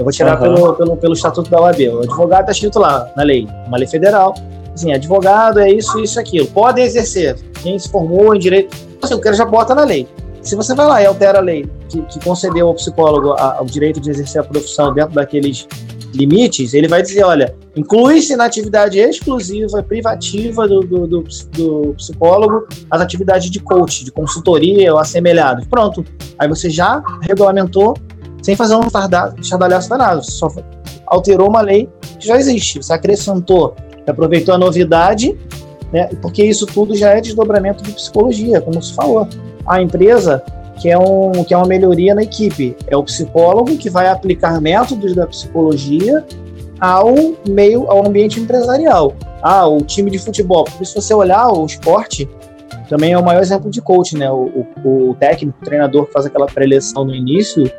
[0.00, 0.54] eu vou tirar uhum.
[0.54, 1.80] pelo, pelo, pelo estatuto da OAB.
[1.92, 4.34] O advogado está escrito lá na lei, uma lei federal.
[4.74, 6.46] Assim, advogado é isso, isso, aquilo.
[6.46, 7.36] Podem exercer.
[7.62, 8.74] Quem se formou em direito.
[9.02, 10.08] Assim, o cara já bota na lei.
[10.40, 13.66] Se você vai lá e altera a lei que, que concedeu ao psicólogo a, o
[13.66, 15.68] direito de exercer a profissão dentro daqueles
[16.14, 22.66] limites, ele vai dizer: olha, inclui-se na atividade exclusiva, privativa do, do, do, do, psicólogo
[22.90, 25.66] as atividades de coach, de consultoria ou assemelhados.
[25.66, 26.02] Pronto.
[26.38, 27.94] Aí você já regulamentou
[28.42, 28.86] sem fazer um
[29.38, 30.24] estardalhaço danado.
[30.24, 30.48] Só
[31.06, 31.88] alterou uma lei
[32.18, 32.78] que já existe.
[32.82, 33.74] Você acrescentou,
[34.06, 35.36] aproveitou a novidade,
[35.92, 36.08] né?
[36.22, 39.28] porque isso tudo já é desdobramento de psicologia, como se falou.
[39.66, 40.42] A empresa
[40.80, 42.74] que é, um, que é uma melhoria na equipe.
[42.86, 46.24] É o psicólogo que vai aplicar métodos da psicologia
[46.80, 47.14] ao
[47.46, 49.14] meio, ao ambiente empresarial.
[49.42, 50.64] Ah, o time de futebol.
[50.64, 52.28] Porque se você olhar o esporte,
[52.88, 54.30] também é o maior exemplo de coach, né?
[54.30, 57.70] O, o, o técnico, o treinador que faz aquela preleção no início,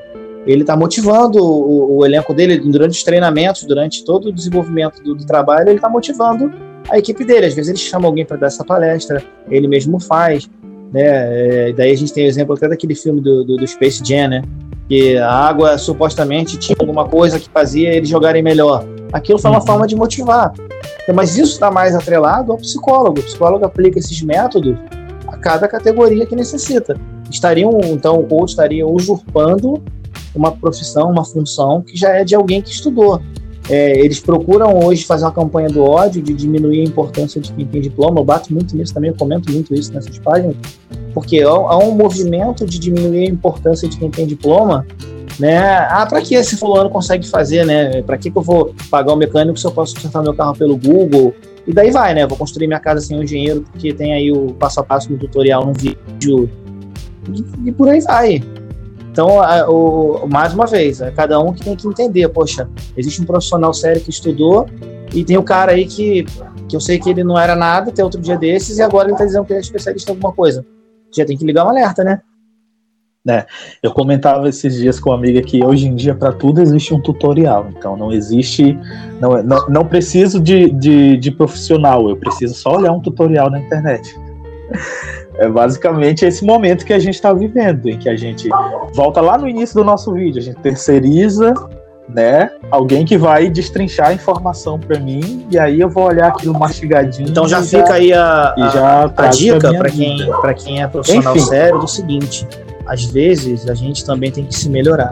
[0.45, 5.15] ele está motivando o, o, elenco dele durante os treinamentos, durante todo o desenvolvimento do,
[5.15, 6.51] do trabalho, ele está motivando
[6.89, 7.45] a equipe dele.
[7.45, 10.49] Às vezes ele chama alguém para dar essa palestra, ele mesmo faz.
[10.91, 11.01] Né?
[11.03, 14.27] É, daí a gente tem o exemplo até daquele filme do, do, do, Space Jam,
[14.29, 14.41] né?
[14.89, 18.83] que a água supostamente tinha alguma coisa que fazia eles jogarem melhor.
[19.13, 19.65] Aquilo foi uma uhum.
[19.65, 20.53] forma de motivar.
[21.13, 23.19] Mas isso está mais atrelado ao psicólogo.
[23.19, 24.75] O psicólogo aplica esses métodos
[25.27, 26.97] a cada categoria que necessita.
[27.29, 29.81] Estariam, então, o coach estaria usurpando
[30.35, 33.21] uma profissão, uma função que já é de alguém que estudou.
[33.69, 37.65] É, eles procuram hoje fazer uma campanha do ódio, de diminuir a importância de quem
[37.65, 38.19] tem diploma.
[38.19, 40.55] Eu bato muito nisso também, eu comento muito isso nessas páginas,
[41.13, 44.85] porque há um movimento de diminuir a importância de quem tem diploma.
[45.39, 45.57] Né?
[45.57, 48.01] Ah, para que esse fulano consegue fazer, né?
[48.03, 50.77] Para que, que eu vou pagar o mecânico se eu posso consertar meu carro pelo
[50.77, 51.33] Google?
[51.65, 52.27] E daí vai, né?
[52.27, 55.17] Vou construir minha casa sem um engenheiro, porque tem aí o passo a passo no
[55.17, 56.49] tutorial, no vídeo.
[57.33, 58.43] E, e por aí vai.
[59.11, 63.21] Então, a, o, mais uma vez, é cada um que tem que entender, poxa, existe
[63.21, 64.67] um profissional sério que estudou
[65.13, 66.25] e tem o cara aí que,
[66.69, 69.13] que eu sei que ele não era nada até outro dia desses e agora ele
[69.13, 70.65] está dizendo que ele é especialista em alguma coisa.
[71.13, 72.21] Já tem que ligar um alerta, né?
[73.27, 73.45] É,
[73.83, 76.99] eu comentava esses dias com uma amiga que hoje em dia para tudo existe um
[76.99, 78.75] tutorial, então não existe,
[79.19, 83.59] não, não, não preciso de, de, de profissional, eu preciso só olhar um tutorial na
[83.59, 84.17] internet.
[85.41, 88.47] É basicamente esse momento que a gente está vivendo, em que a gente
[88.93, 91.51] volta lá no início do nosso vídeo, a gente terceiriza,
[92.07, 96.53] né, alguém que vai destrinchar a informação para mim e aí eu vou olhar aquilo
[96.53, 97.27] mastigadinho.
[97.27, 100.17] Então já fica já, aí a, a, a dica para quem,
[100.63, 101.45] quem é profissional Enfim.
[101.47, 102.47] sério do seguinte:
[102.85, 105.09] às vezes a gente também tem que se melhorar.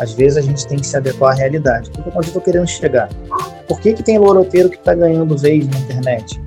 [0.00, 1.90] Às vezes a gente tem que se adequar à realidade.
[1.98, 3.10] Onde eu estou querendo chegar?
[3.68, 6.40] Por que, que tem loroteiro que está ganhando vez na internet?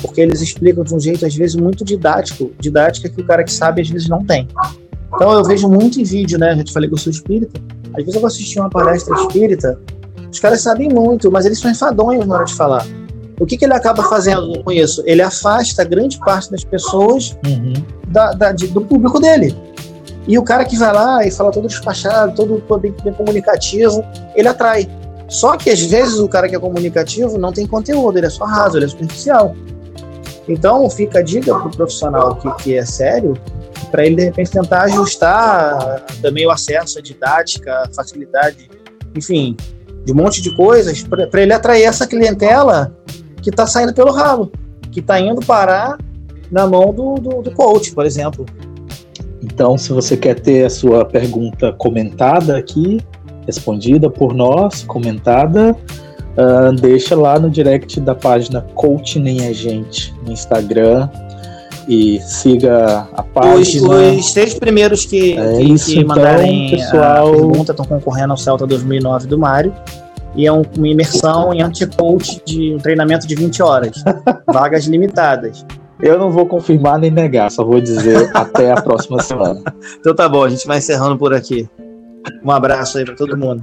[0.00, 2.52] Porque eles explicam de um jeito, às vezes, muito didático.
[2.58, 4.48] Didática que o cara que sabe, às vezes, não tem.
[5.14, 6.54] Então eu vejo muito em vídeo, né?
[6.56, 7.60] Já te falei que eu sou espírita.
[7.90, 9.78] Às vezes eu vou assistir uma palestra espírita,
[10.30, 12.86] os caras sabem muito, mas eles são enfadonhos na hora de falar.
[13.40, 15.02] O que, que ele acaba fazendo com isso?
[15.06, 17.72] Ele afasta grande parte das pessoas uhum.
[18.08, 19.56] da, da, de, do público dele.
[20.26, 24.04] E o cara que vai lá e fala todo despachado, todo, todo bem, bem comunicativo,
[24.34, 24.88] ele atrai.
[25.28, 28.44] Só que às vezes o cara que é comunicativo não tem conteúdo, ele é só
[28.44, 29.54] raso, ele é superficial.
[30.48, 33.34] Então fica a dica para o profissional que, que é sério,
[33.90, 38.70] para ele de repente tentar ajustar também o acesso à didática, facilidade,
[39.14, 39.56] enfim,
[40.04, 42.96] de um monte de coisas, para ele atrair essa clientela
[43.42, 44.50] que está saindo pelo ralo,
[44.90, 45.98] que está indo parar
[46.50, 48.46] na mão do, do, do coach, por exemplo.
[49.42, 52.98] Então, se você quer ter a sua pergunta comentada aqui,
[53.46, 55.76] respondida por nós, comentada,
[56.38, 61.08] uh, deixa lá no direct da página Coach Nem a Gente no Instagram
[61.88, 63.88] e siga a página.
[63.88, 67.28] Os, os três primeiros que, é que, isso, que então, mandarem pessoal...
[67.28, 69.74] a pergunta estão concorrendo ao Celta 2009 do Mário.
[70.36, 74.04] E é um, uma imersão em anti-coach de um treinamento de 20 horas.
[74.46, 75.64] vagas limitadas.
[76.00, 79.60] Eu não vou confirmar nem negar, só vou dizer até a próxima semana.
[79.98, 81.68] Então tá bom, a gente vai encerrando por aqui.
[82.44, 83.62] Um abraço aí para todo mundo.